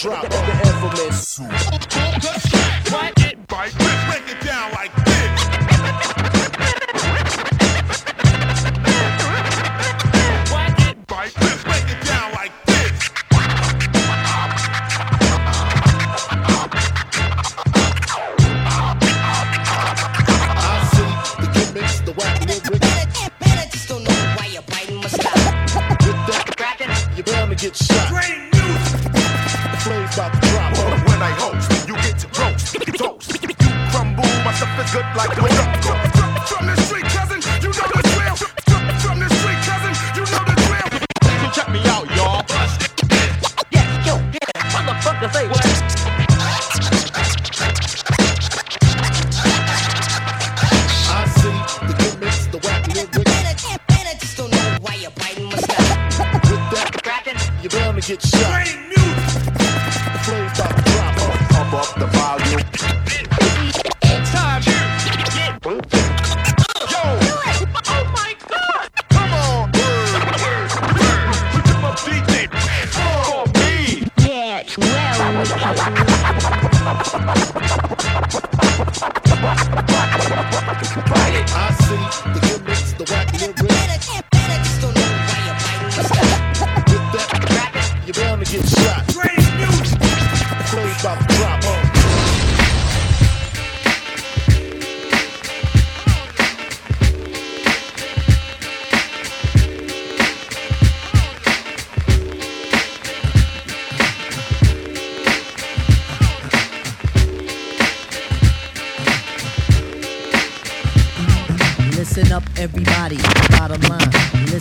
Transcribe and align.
drops 0.00 0.28
the 0.28 0.52
infamous. 0.64 1.89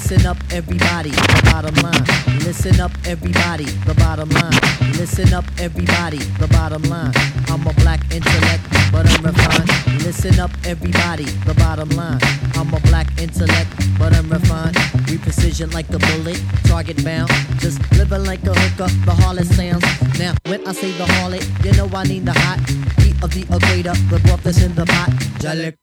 Listen 0.10 0.26
up, 0.26 0.38
everybody. 0.52 1.12
The 1.12 1.42
bottom 1.54 1.76
line. 1.86 2.40
Listen 2.40 2.80
up, 2.80 2.92
everybody. 3.06 3.66
The 3.86 3.94
bottom 3.94 4.30
line. 4.30 4.58
Listen 4.98 5.32
up, 5.36 5.46
everybody. 5.60 6.18
The 6.42 6.48
bottom 6.48 6.82
line. 6.90 7.14
I'm 7.48 7.62
a 7.68 7.74
black 7.74 8.02
intellect, 8.12 8.64
but 8.92 9.06
I'm 9.06 9.24
refined. 9.24 9.70
Listen 10.04 10.40
up, 10.40 10.50
everybody. 10.66 11.26
The 11.46 11.54
bottom 11.54 11.90
line. 11.90 12.18
I'm 12.56 12.74
a 12.74 12.80
black 12.90 13.06
intellect, 13.22 13.70
but 14.00 14.16
I'm 14.16 14.28
refined. 14.32 14.76
We 15.08 15.20
precision 15.20 15.70
like 15.70 15.88
the 15.90 16.00
bullet, 16.00 16.42
target 16.64 17.06
bound. 17.06 17.30
Just 17.60 17.78
living 17.92 18.26
like 18.26 18.42
a 18.48 18.54
hooker, 18.56 18.90
the 19.06 19.14
harlot 19.14 19.46
sounds. 19.46 19.86
Now, 20.18 20.34
when 20.48 20.66
I 20.66 20.72
say 20.72 20.92
the 20.94 21.06
harlot, 21.06 21.46
you 21.64 21.74
know 21.78 21.88
I 21.96 22.04
need 22.06 22.26
the 22.26 22.34
hot 22.34 22.58
heat 23.06 23.14
of 23.22 23.30
the 23.30 23.44
equator, 23.44 23.94
the 24.10 24.20
broth 24.26 24.42
that's 24.42 24.64
in 24.64 24.74
the 24.74 24.88
pot. 24.88 25.12
Jalik. 25.38 25.78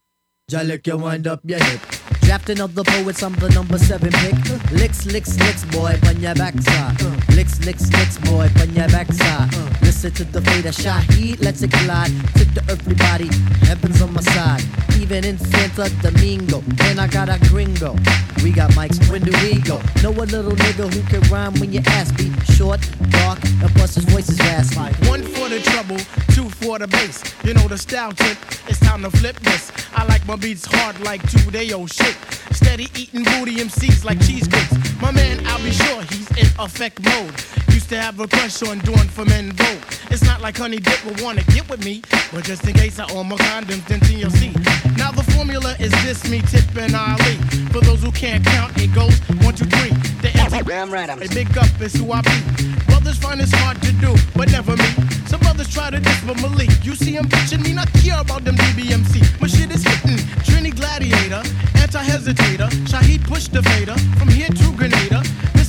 Jalik, 0.51 0.85
you 0.85 0.97
wind 0.97 1.27
up 1.27 1.39
your 1.45 1.63
hip. 1.63 1.96
Drafting 2.27 2.59
of 2.59 2.75
the 2.75 2.83
poets, 2.83 3.23
I'm 3.23 3.31
the 3.35 3.47
number 3.51 3.77
seven 3.77 4.11
pick. 4.11 4.35
Licks, 4.73 5.05
licks, 5.05 5.39
licks, 5.39 5.63
boy, 5.63 5.97
on 6.07 6.19
your 6.19 6.35
backside. 6.35 7.01
Licks, 7.29 7.65
licks, 7.65 7.89
licks, 7.93 8.17
boy, 8.17 8.49
on 8.59 8.75
your 8.75 8.89
backside. 8.89 9.49
Listen 9.81 10.11
to 10.11 10.25
the 10.25 10.41
fader 10.41 10.73
shot, 10.73 11.03
heat, 11.13 11.39
let's 11.39 11.61
it 11.61 11.71
collide. 11.71 12.11
Tip 12.35 12.49
the 12.53 12.65
earthly 12.69 12.95
body, 12.95 13.29
heaven's 13.65 14.01
on 14.01 14.11
my 14.11 14.19
side. 14.19 14.86
Even 15.07 15.23
in 15.23 15.37
Santa 15.37 15.89
Domingo, 16.01 16.61
and 16.81 16.99
I 16.99 17.07
got 17.07 17.29
a 17.29 17.39
gringo. 17.47 17.95
We 18.43 18.51
got 18.51 18.71
mics, 18.71 19.09
when 19.09 19.21
do 19.21 19.31
we 19.41 19.61
go? 19.61 19.79
Know 20.03 20.11
a 20.11 20.27
little 20.27 20.51
nigga 20.51 20.93
who 20.93 21.01
can 21.03 21.21
rhyme 21.31 21.53
when 21.61 21.71
you 21.71 21.79
ask 21.87 22.13
be 22.17 22.29
short, 22.53 22.81
dark, 23.11 23.39
and 23.45 23.73
plus 23.75 23.95
his 23.95 24.03
voice 24.03 24.27
is 24.27 24.37
raspy. 24.39 25.07
One 25.07 25.23
for 25.23 25.47
the 25.47 25.61
trouble, 25.61 25.95
two 26.35 26.49
for 26.49 26.77
the 26.77 26.89
bass. 26.89 27.23
You 27.45 27.53
know 27.53 27.69
the 27.69 27.77
style 27.77 28.11
tip, 28.11 28.37
it's 28.67 28.81
time 28.81 29.01
to 29.03 29.09
flip 29.09 29.39
this. 29.39 29.71
I 29.95 30.03
like 30.07 30.27
my 30.27 30.35
beats 30.35 30.65
hard 30.65 30.99
like 30.99 31.21
two 31.31 31.51
day 31.51 31.71
old 31.71 31.89
shit. 31.89 32.17
Steady 32.51 32.89
eating 32.93 33.23
booty 33.23 33.55
MCs 33.55 34.03
like 34.03 34.19
cheesecakes. 34.19 34.75
My 35.01 35.11
man, 35.11 35.39
I'll 35.47 35.63
be 35.63 35.71
sure 35.71 36.01
he's 36.01 36.29
in 36.31 36.47
effect 36.59 36.99
mode. 37.05 37.66
Used 37.87 37.95
to 38.01 38.03
have 38.03 38.19
a 38.19 38.27
crush 38.27 38.61
on 38.63 38.79
doing 38.79 39.07
for 39.07 39.23
men 39.23 39.53
vote. 39.53 39.79
It's 40.11 40.25
not 40.25 40.41
like 40.41 40.57
Honey 40.57 40.75
Dip 40.75 41.05
would 41.05 41.21
wanna 41.21 41.41
get 41.43 41.69
with 41.69 41.85
me, 41.85 42.01
but 42.33 42.43
just 42.43 42.67
in 42.67 42.73
case 42.73 42.99
I 42.99 43.09
own 43.13 43.29
my 43.29 43.37
condoms, 43.37 43.87
then 43.87 44.01
TLC. 44.01 44.51
Now 44.97 45.11
the 45.11 45.23
formula 45.31 45.73
is 45.79 45.91
this, 46.03 46.29
me, 46.29 46.41
Tip, 46.41 46.65
and 46.75 46.93
Ali. 46.93 47.35
For 47.71 47.79
those 47.79 48.03
who 48.03 48.11
can't 48.11 48.43
count, 48.43 48.77
it 48.77 48.93
goes 48.93 49.17
one, 49.39 49.55
two, 49.55 49.63
three. 49.63 49.91
The 50.19 50.37
anti- 50.37 50.63
Damn 50.63 50.91
right, 50.91 51.09
I'm 51.09 51.21
a 51.21 51.29
big 51.29 51.57
up 51.57 51.69
is 51.79 51.93
who 51.93 52.11
I 52.11 52.19
be. 52.23 52.37
Brothers 52.87 53.19
find 53.19 53.39
it's 53.39 53.53
hard 53.53 53.81
to 53.81 53.93
do, 53.93 54.13
but 54.35 54.51
never 54.51 54.75
me. 54.75 54.89
Some 55.27 55.39
brothers 55.39 55.73
try 55.73 55.89
to 55.89 56.01
diss 56.01 56.21
with 56.25 56.41
Malik. 56.41 56.83
You 56.83 56.93
see 56.93 57.13
him 57.15 57.29
bitching 57.29 57.63
me, 57.63 57.71
not 57.71 57.87
care 58.03 58.19
about 58.19 58.43
them 58.43 58.57
DBMC. 58.57 59.39
My 59.39 59.47
shit 59.47 59.71
is 59.71 59.83
hitting. 59.87 60.19
Trini 60.43 60.75
Gladiator, 60.75 61.41
anti-hesitator. 61.79 62.67
Shaheed 62.91 63.23
push 63.23 63.47
the 63.47 63.63
fader. 63.63 63.95
From 64.19 64.27
here 64.27 64.49
to 64.49 64.71
Grenada. 64.75 65.23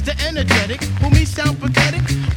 Mr. 0.09 0.27
Energetic, 0.27 0.83
who 1.01 1.11
me 1.11 1.27
sound 1.27 1.61
pathetic. 1.61 2.28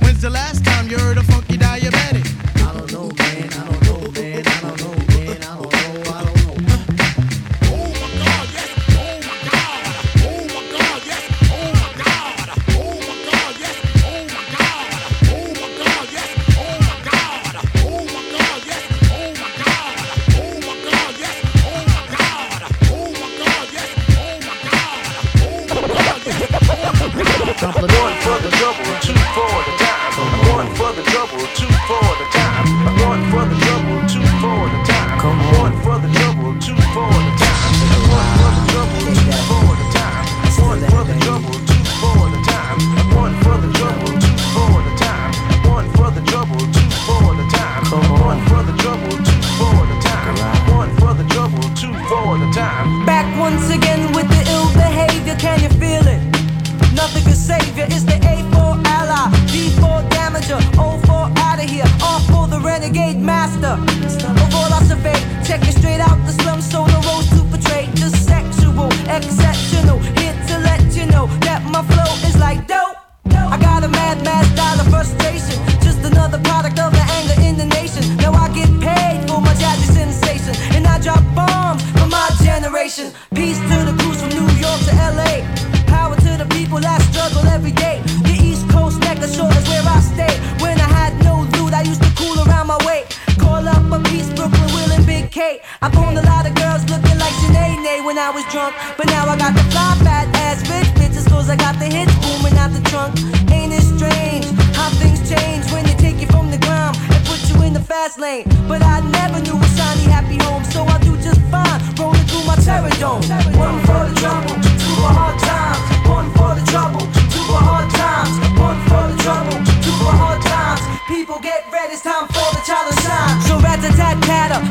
One 113.12 113.20
for 113.20 114.08
the 114.08 114.16
trouble, 114.24 114.56
two 114.56 114.96
for 114.96 115.12
hard 115.12 115.38
times. 115.44 115.84
One 116.08 116.32
for 116.32 116.56
the 116.56 116.64
trouble, 116.72 117.04
two 117.28 117.44
for 117.44 117.60
hard 117.60 117.92
times. 117.92 118.40
One 118.56 118.80
for 118.88 119.04
the 119.12 119.18
trouble, 119.20 119.60
two 119.84 119.92
for 120.00 120.16
hard 120.16 120.40
times. 120.42 120.80
People 121.12 121.38
get 121.44 121.68
ready, 121.74 121.92
it's 121.92 122.04
time 122.04 122.28
for 122.32 122.48
the 122.56 122.64
child 122.64 122.88
to. 123.04 123.44
So 123.44 123.60
rat 123.60 123.84
a 123.84 123.92
tat 124.00 124.16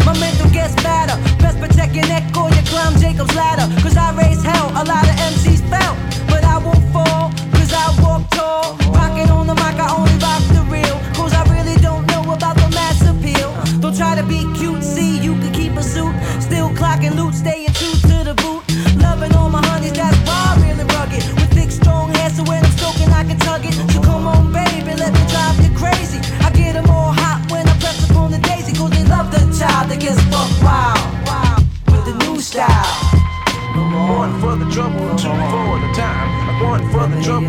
my 0.06 0.16
mental 0.18 0.48
gets 0.48 0.72
fatter. 0.80 1.20
Best 1.36 1.60
protect 1.60 1.94
your 1.94 2.08
neck 2.08 2.34
or 2.34 2.48
you 2.48 2.62
climb 2.64 2.96
Jacob's 2.96 3.34
ladder. 3.36 3.68
Cause 3.82 3.98
I 3.98 4.16
raise 4.16 4.42
hell, 4.42 4.72
a 4.72 4.88
lot 4.88 5.04
of 5.04 5.16
MCs 5.36 5.60
fell. 5.68 6.09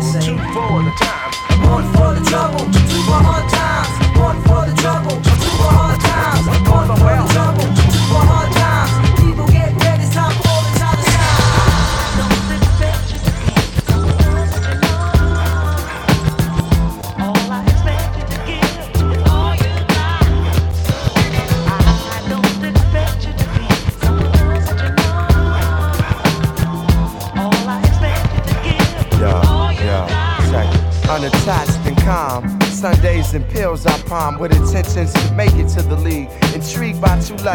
for 0.00 0.82
the 0.82 0.92
time. 0.96 1.70
One 1.70 1.84
for 1.92 2.14
the 2.14 2.24
trouble, 2.24 2.60
two 2.60 3.02
for 3.04 3.20
hard 3.20 3.50
times. 3.50 3.61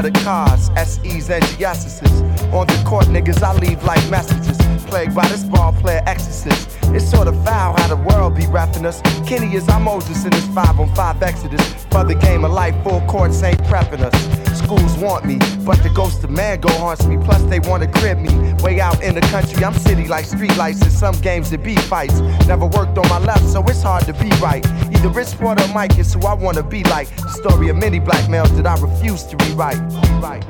Letter 0.02 0.24
cards, 0.24 0.70
SEs 0.76 1.30
and 1.30 1.44
GS's. 1.44 2.22
On 2.54 2.68
the 2.68 2.84
court, 2.86 3.06
niggas, 3.06 3.42
I 3.42 3.54
leave 3.58 3.84
like 3.84 4.08
messages. 4.10 4.58
Plagued 4.86 5.16
by 5.16 5.28
this 5.28 5.44
ball 5.44 5.74
player 5.74 6.04
exorcist. 6.06 6.78
It's 6.96 7.10
sort 7.10 7.28
of 7.28 7.36
foul 7.44 7.76
how 7.78 7.88
the 7.88 7.96
world 7.96 8.36
be 8.36 8.46
rapping 8.48 8.86
us. 8.86 9.02
Kenny 9.26 9.56
is 9.56 9.68
our 9.70 9.80
Moses 9.80 10.24
in 10.24 10.32
this 10.32 10.46
5 10.48 10.80
on 10.80 10.94
5 10.96 11.24
exodus. 11.24 11.62
For 11.92 12.04
the 12.04 12.16
game 12.16 12.46
of 12.46 12.52
life, 12.52 12.76
full 12.84 13.02
courts 13.02 13.42
ain't 13.44 13.62
prepping 13.64 14.02
us. 14.02 14.37
Schools 14.56 14.98
want 14.98 15.26
me, 15.26 15.38
but 15.66 15.82
the 15.84 15.90
ghost 15.94 16.24
of 16.24 16.30
Manigault 16.30 16.78
haunts 16.78 17.06
me. 17.06 17.18
Plus, 17.18 17.42
they 17.44 17.60
wanna 17.60 17.88
crib 17.92 18.20
me. 18.20 18.54
Way 18.64 18.80
out 18.80 19.02
in 19.04 19.16
the 19.16 19.22
country, 19.22 19.64
I'm 19.64 19.74
city 19.74 20.08
like 20.08 20.26
streetlights. 20.26 20.84
In 20.84 20.92
some 20.92 21.16
games, 21.22 21.52
it 21.52 21.64
be 21.64 21.76
fights. 21.76 22.20
Never 22.48 22.66
worked 22.66 22.98
on 22.98 23.08
my 23.10 23.20
left, 23.20 23.46
so 23.46 23.64
it's 23.64 23.82
hard 23.82 24.06
to 24.06 24.14
be 24.14 24.30
right. 24.42 24.66
Either 24.92 25.10
Rich 25.10 25.38
Porter 25.38 25.64
or 25.64 25.74
Mike 25.74 25.98
is 25.98 26.14
who 26.14 26.22
I 26.22 26.34
wanna 26.34 26.64
be 26.64 26.84
like. 26.86 27.08
The 27.16 27.30
story 27.30 27.70
of 27.70 27.78
many 27.78 28.00
black 28.00 28.30
males 28.30 28.52
that 28.58 28.68
I 28.68 28.80
refuse 28.80 29.24
to 29.24 29.38
rewrite. 29.46 29.80
Rewrite, 30.10 30.46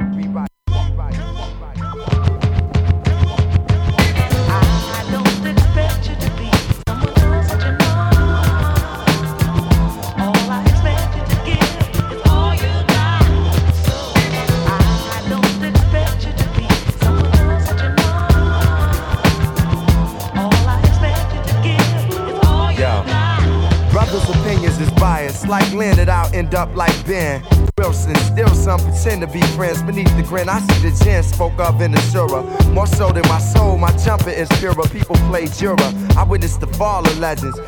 end 26.37 26.53
up 26.53 26.73
like 26.75 26.93
Ben. 27.05 27.43
Wilson, 27.77 28.15
still 28.15 28.49
some 28.49 28.79
pretend 28.79 29.21
to 29.21 29.27
be 29.27 29.41
friends 29.57 29.81
beneath 29.81 30.15
the 30.15 30.23
grin. 30.23 30.47
I 30.49 30.59
see 30.59 30.89
the 30.89 31.03
gin 31.03 31.23
spoke 31.23 31.59
of 31.59 31.81
in 31.81 31.91
the 31.91 31.97
Shura. 32.11 32.41
More 32.73 32.87
so 32.87 33.11
than 33.11 33.27
my 33.27 33.39
soul, 33.39 33.77
my 33.77 33.95
jumper 33.97 34.29
is 34.29 34.47
purer. 34.59 34.87
People 34.89 35.15
play 35.29 35.47
Jura. 35.47 35.93
I 36.15 36.23
witnessed 36.23 36.59
the 36.59 36.67
fall 36.67 37.05
of 37.05 37.17
legends. 37.19 37.59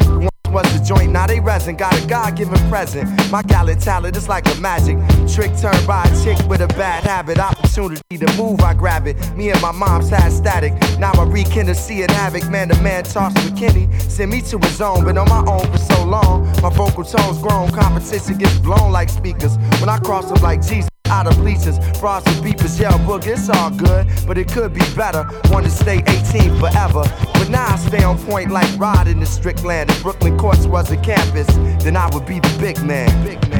Once 0.51 0.73
was 0.73 0.79
the 0.79 0.85
joint, 0.85 1.11
now 1.11 1.27
they 1.27 1.39
resin. 1.39 1.75
Got 1.75 2.03
a 2.03 2.07
God 2.07 2.35
given 2.35 2.59
present. 2.69 3.09
My 3.31 3.41
gallant 3.41 3.81
talent 3.81 4.15
is 4.15 4.29
like 4.29 4.47
a 4.55 4.59
magic 4.59 4.97
trick 5.27 5.51
turned 5.57 5.85
by 5.87 6.03
a 6.03 6.23
chick 6.23 6.37
with 6.47 6.61
a 6.61 6.67
bad 6.67 7.03
habit. 7.03 7.37
Opportunity 7.79 8.25
to 8.25 8.37
move, 8.37 8.59
I 8.59 8.73
grab 8.73 9.07
it. 9.07 9.15
Me 9.37 9.51
and 9.51 9.61
my 9.61 9.71
mom's 9.71 10.09
had 10.09 10.33
static. 10.33 10.73
Now 10.99 11.13
I 11.13 11.23
rekindle, 11.23 11.75
see 11.75 12.01
it 12.01 12.11
havoc. 12.11 12.49
Man, 12.49 12.67
the 12.67 12.75
man 12.81 13.03
with 13.03 13.57
Kenny. 13.57 13.87
Send 13.99 14.31
me 14.31 14.41
to 14.41 14.57
his 14.57 14.75
zone, 14.75 15.05
been 15.05 15.17
on 15.17 15.29
my 15.29 15.43
own 15.49 15.65
for 15.71 15.77
so 15.77 16.03
long. 16.03 16.43
My 16.61 16.69
vocal 16.69 17.05
tone's 17.05 17.41
grown. 17.41 17.71
Competition 17.71 18.37
gets 18.37 18.57
blown 18.59 18.91
like 18.91 19.09
speakers. 19.09 19.55
When 19.79 19.87
I 19.87 19.97
cross 19.99 20.29
them 20.29 20.41
like 20.41 20.61
Jesus. 20.61 20.89
Out 21.05 21.25
of 21.25 21.37
bleachers, 21.37 21.79
bras 21.99 22.23
with 22.25 22.43
beepers, 22.43 22.79
yell 22.79 22.99
book, 22.99 23.25
it's 23.25 23.49
all 23.49 23.71
good, 23.71 24.05
but 24.27 24.37
it 24.37 24.47
could 24.47 24.75
be 24.75 24.81
better. 24.95 25.27
Want 25.49 25.65
to 25.65 25.71
stay 25.71 26.03
18 26.05 26.59
forever, 26.59 27.01
but 27.33 27.49
now 27.49 27.65
I 27.65 27.77
stay 27.77 28.03
on 28.03 28.19
point 28.25 28.51
like 28.51 28.69
Rod 28.77 29.07
in 29.07 29.19
the 29.19 29.25
Strickland. 29.25 29.89
If 29.89 30.03
Brooklyn 30.03 30.37
Courts 30.37 30.67
was 30.67 30.91
a 30.91 30.97
campus, 30.97 31.47
then 31.83 31.97
I 31.97 32.07
would 32.13 32.27
be 32.27 32.39
the. 32.39 32.49
Big 32.59 32.83
man, 32.83 33.09
big 33.25 33.39
man, 33.49 33.58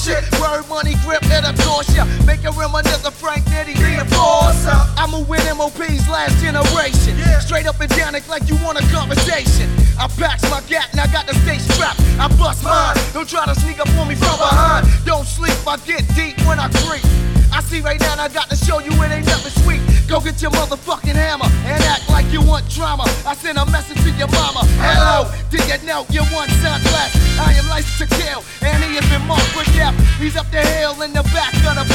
bullshit. 0.00 0.24
Word, 0.40 0.68
money, 0.68 0.94
grip, 1.04 1.22
it'll 1.24 1.52
toss 1.52 1.94
ya. 1.94 2.04
Make 2.26 2.42
reminisce 2.42 3.04
of 3.04 3.14
Frank 3.14 3.44
Nitti, 3.46 3.74
the 3.76 4.00
enforcer. 4.00 4.74
I 4.96 5.06
move 5.10 5.28
with 5.28 5.44
MOP's 5.56 6.08
last 6.08 6.36
generation. 6.42 7.16
Straight 7.40 7.66
up 7.66 7.80
and 7.80 7.90
down, 7.96 8.14
like 8.28 8.48
you 8.48 8.56
want 8.64 8.78
a 8.78 8.86
conversation. 8.92 9.68
I 9.98 10.08
packs 10.08 10.42
my 10.50 10.60
gat 10.68 10.88
and 10.92 11.00
I 11.00 11.06
got 11.12 11.26
the 11.26 11.34
state 11.34 11.60
strapped. 11.60 12.00
I 12.18 12.28
bust 12.36 12.64
mine. 12.64 12.96
Don't 13.12 13.28
try 13.28 13.44
to 13.46 13.54
sneak 13.60 13.80
up 13.80 13.88
on 13.98 14.08
me 14.08 14.14
from 14.14 14.36
behind. 14.38 14.86
Don't 15.04 15.26
sleep, 15.26 15.56
I 15.66 15.76
get 15.78 16.06
deep 16.14 16.38
when 16.46 16.58
I 16.58 16.68
creep. 16.86 17.04
I 17.52 17.60
see 17.62 17.80
right 17.80 18.00
now 18.00 18.12
and 18.12 18.20
I 18.20 18.28
got 18.28 18.48
to 18.50 18.56
show 18.56 18.78
you 18.78 18.90
it 18.90 19.10
ain't 19.10 19.26
nothing 19.26 19.62
sweet. 19.62 19.82
Go 20.08 20.20
get 20.20 20.40
your 20.40 20.50
motherfucking 20.52 21.14
hammer 21.14 21.46
and 21.66 21.82
act 21.84 22.09
you 22.30 22.40
want 22.40 22.68
drama. 22.70 23.04
I 23.26 23.34
send 23.34 23.58
a 23.58 23.66
message 23.66 23.98
to 24.06 24.10
your 24.14 24.30
mama. 24.30 24.62
Hello, 24.78 25.26
did 25.50 25.66
you 25.66 25.78
know 25.86 26.06
you 26.10 26.22
want 26.30 26.50
son 26.62 26.80
blessed? 26.82 27.18
I 27.38 27.52
am 27.58 27.66
licensed 27.68 27.98
to 27.98 28.06
kill 28.06 28.44
and 28.62 28.78
he 28.84 28.94
has 28.94 29.06
been 29.10 29.26
marked 29.26 29.50
for 29.50 29.66
death. 29.74 29.94
He's 30.18 30.36
up 30.36 30.46
the 30.50 30.62
hill 30.62 31.02
in 31.02 31.12
the 31.12 31.24
back 31.34 31.54
of 31.66 31.74
the 31.74 31.86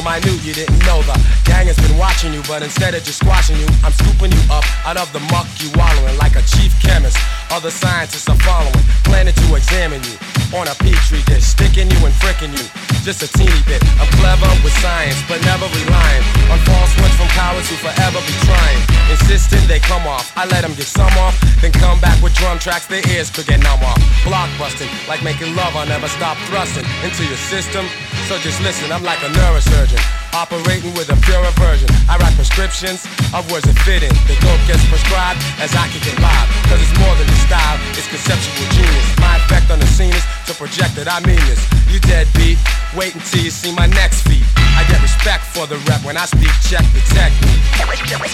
so 0.00 0.04
minute 0.04 0.44
you 0.44 0.52
didn't 0.52 0.78
know 0.86 1.02
the 1.02 1.14
gang 1.44 1.66
has 1.66 1.76
been 1.76 1.96
watching 1.98 2.32
you, 2.32 2.42
but 2.48 2.62
instead 2.62 2.94
of 2.94 3.02
just 3.02 3.18
squashing 3.18 3.56
you, 3.56 3.66
I'm 3.84 3.92
scooping 3.92 4.32
you 4.32 4.42
up 4.50 4.64
out 4.86 4.96
of 4.96 5.12
the 5.12 5.20
muck 5.32 5.46
you 5.58 5.70
wallowing 5.74 6.16
like 6.18 6.36
a 6.36 6.42
chief 6.42 6.72
chemist. 6.80 7.18
Other 7.50 7.70
scientists 7.70 8.28
are 8.28 8.38
following, 8.38 8.84
planning 9.04 9.34
to 9.34 9.54
examine 9.54 10.02
you 10.04 10.39
on 10.54 10.66
a 10.66 10.74
petri 10.82 11.22
dish, 11.30 11.44
sticking 11.44 11.90
you 11.90 11.98
and 12.02 12.14
fricking 12.18 12.50
you. 12.50 12.66
Just 13.06 13.22
a 13.22 13.28
teeny 13.38 13.62
bit. 13.64 13.80
I'm 13.98 14.10
clever 14.18 14.50
with 14.62 14.74
science, 14.82 15.16
but 15.28 15.40
never 15.46 15.66
relying 15.70 16.24
on 16.50 16.58
false 16.66 16.92
ones 17.00 17.14
from 17.16 17.28
cowards 17.32 17.70
who 17.70 17.76
forever 17.80 18.18
be 18.26 18.34
trying. 18.44 18.80
Insisting 19.10 19.62
they 19.66 19.80
come 19.80 20.06
off, 20.06 20.32
I 20.36 20.46
let 20.46 20.62
them 20.62 20.74
get 20.74 20.86
some 20.86 21.12
off, 21.22 21.38
then 21.62 21.72
come 21.72 22.00
back 22.00 22.20
with 22.22 22.34
drum 22.34 22.58
tracks 22.58 22.86
their 22.86 23.02
ears 23.08 23.30
could 23.30 23.46
get 23.46 23.62
numb 23.62 23.82
off. 23.82 23.98
Blockbusting, 24.26 24.90
like 25.08 25.22
making 25.22 25.54
love, 25.54 25.74
I'll 25.76 25.86
never 25.86 26.08
stop 26.08 26.36
thrusting 26.50 26.84
into 27.02 27.24
your 27.24 27.40
system. 27.48 27.86
So 28.28 28.38
just 28.38 28.60
listen, 28.60 28.92
I'm 28.92 29.02
like 29.02 29.22
a 29.22 29.30
neurosurgeon. 29.30 30.02
Operating 30.30 30.94
with 30.94 31.10
a 31.10 31.18
purer 31.26 31.50
version. 31.58 31.90
I 32.06 32.14
write 32.18 32.34
prescriptions 32.38 33.02
of 33.34 33.42
words 33.50 33.66
that 33.66 33.74
fit 33.82 34.06
in. 34.06 34.14
The 34.30 34.38
dope 34.38 34.62
gets 34.70 34.86
prescribed 34.86 35.42
as 35.58 35.74
I 35.74 35.90
kick 35.90 36.06
it 36.06 36.14
live. 36.22 36.46
Cause 36.70 36.78
it's 36.78 36.94
more 37.02 37.10
than 37.18 37.26
the 37.26 37.38
style, 37.42 37.78
it's 37.98 38.06
conceptual 38.06 38.70
genius. 38.70 39.06
My 39.18 39.34
effect 39.42 39.74
on 39.74 39.82
the 39.82 39.90
scene 39.90 40.14
is 40.14 40.22
to 40.50 40.56
project 40.56 40.96
that 40.96 41.06
I 41.06 41.20
mean 41.26 41.38
this. 41.46 41.62
You 41.86 42.00
deadbeat, 42.00 42.58
wait 42.96 43.14
until 43.14 43.42
you 43.42 43.50
see 43.50 43.72
my 43.74 43.86
next 43.86 44.26
feat. 44.26 44.42
I 44.56 44.84
get 44.90 45.00
respect 45.02 45.44
for 45.54 45.66
the 45.66 45.76
rep 45.86 46.02
when 46.04 46.16
I 46.16 46.26
speak, 46.26 46.50
check 46.66 46.82
the 46.90 47.02
technique. 47.14 47.62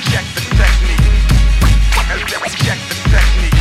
Check 0.08 0.24
the 0.32 0.40
technique. 0.56 1.04
Check 2.56 2.78
the 2.88 2.96
technique. 3.10 3.55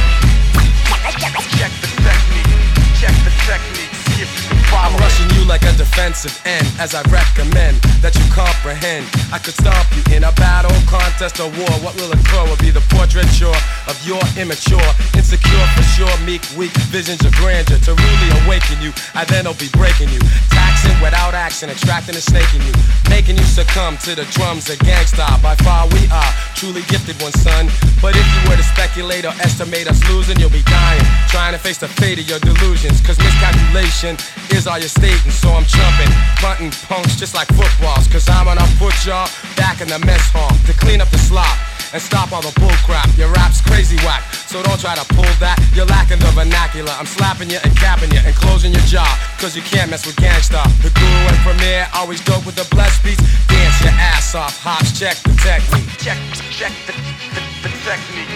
Like 5.47 5.63
a 5.63 5.73
defensive 5.77 6.33
end 6.45 6.65
as 6.79 6.95
I 6.95 7.01
recommend 7.09 7.77
that 8.01 8.17
you 8.17 8.25
comprehend. 8.33 9.05
I 9.31 9.37
could 9.37 9.53
stomp 9.53 9.85
you 9.93 10.03
in 10.15 10.23
a 10.23 10.33
battle, 10.33 10.73
contest, 10.89 11.39
or 11.39 11.49
war. 11.53 11.73
What 11.85 11.93
will 11.97 12.11
occur 12.11 12.43
will 12.49 12.59
be 12.61 12.71
the 12.73 12.81
portraiture 12.93 13.53
of 13.85 13.95
your 14.05 14.21
immature, 14.37 14.89
insecure 15.13 15.65
for 15.77 15.85
sure, 15.93 16.15
meek, 16.25 16.41
weak 16.57 16.73
visions 16.89 17.23
of 17.25 17.33
grandeur. 17.37 17.77
To 17.85 17.93
really 17.93 18.29
awaken 18.45 18.81
you, 18.81 18.91
I 19.13 19.25
then 19.25 19.45
will 19.45 19.59
be 19.61 19.69
breaking 19.77 20.09
you, 20.09 20.21
taxing 20.49 20.97
without 21.01 21.33
action, 21.33 21.69
extracting 21.69 22.15
and 22.15 22.25
snaking 22.25 22.61
you, 22.65 22.73
making 23.09 23.37
you 23.37 23.45
succumb 23.45 23.97
to 24.09 24.15
the 24.15 24.25
drums 24.33 24.69
of 24.69 24.77
gangsta. 24.81 25.25
By 25.41 25.55
far 25.61 25.85
we 25.93 26.09
are 26.09 26.31
truly 26.57 26.81
gifted 26.89 27.21
one, 27.21 27.33
son. 27.45 27.69
But 28.01 28.17
if 28.17 28.25
you 28.25 28.41
were 28.49 28.57
to 28.57 28.65
speculate 28.65 29.25
or 29.25 29.35
estimate 29.43 29.87
us 29.87 30.01
losing, 30.09 30.39
you'll 30.39 30.53
be 30.53 30.65
dying, 30.65 31.05
trying 31.29 31.53
to 31.53 31.59
face 31.59 31.77
the 31.77 31.87
fate 31.87 32.19
of 32.19 32.25
your 32.29 32.39
delusions. 32.39 33.01
Cause 33.01 33.17
miscalculation 33.19 34.17
is 34.55 34.67
all 34.67 34.79
you're 34.79 34.88
stating, 34.88 35.31
so 35.31 35.51
I'm 35.51 35.65
chumping, 35.65 36.07
bunting 36.41 36.71
punks 36.88 37.15
just 37.15 37.35
like 37.35 37.47
footballs. 37.51 38.07
Cause 38.07 38.27
I'm 38.29 38.45
gonna 38.45 38.65
put 38.79 38.95
y'all 39.05 39.27
back 39.59 39.81
in 39.81 39.88
the 39.88 40.00
mess 40.00 40.31
hall 40.31 40.50
to 40.65 40.74
clean 40.74 41.01
up 41.01 41.09
the 41.09 41.19
slop. 41.19 41.51
And 41.93 42.01
stop 42.01 42.33
all 42.33 42.41
the 42.41 42.51
bullcrap. 42.59 43.07
Your 43.17 43.31
rap's 43.31 43.62
crazy 43.62 43.95
whack, 44.03 44.24
so 44.33 44.62
don't 44.63 44.79
try 44.79 44.95
to 44.95 45.05
pull 45.13 45.31
that. 45.39 45.55
You're 45.74 45.85
lacking 45.85 46.19
the 46.19 46.31
vernacular. 46.35 46.91
I'm 47.00 47.05
slapping 47.05 47.50
you 47.50 47.59
and 47.63 47.71
capping 47.77 48.12
you 48.12 48.19
and 48.19 48.35
closing 48.35 48.74
your 48.74 48.83
jaw. 48.83 49.07
Cause 49.39 49.55
you 49.55 49.62
can't 49.62 49.91
mess 49.91 50.05
with 50.05 50.15
gangsta. 50.17 50.63
The 50.83 50.89
guru 50.91 51.21
and 51.31 51.39
premier 51.45 51.88
always 51.93 52.19
dope 52.21 52.45
with 52.45 52.55
the 52.55 52.67
blessed 52.74 53.03
beats. 53.03 53.24
Dance 53.47 53.79
your 53.83 53.95
ass 53.95 54.35
off, 54.35 54.59
hops, 54.59 54.97
check 54.97 55.15
the 55.24 55.31
technique. 55.39 55.88
Check, 56.00 56.17
check 56.51 56.74
the, 56.88 56.93
the, 57.31 57.41
the 57.63 57.71
technique. 57.88 58.31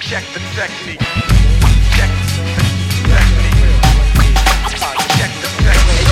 Check 0.00 0.24
the 0.34 0.40
technique. 0.54 1.43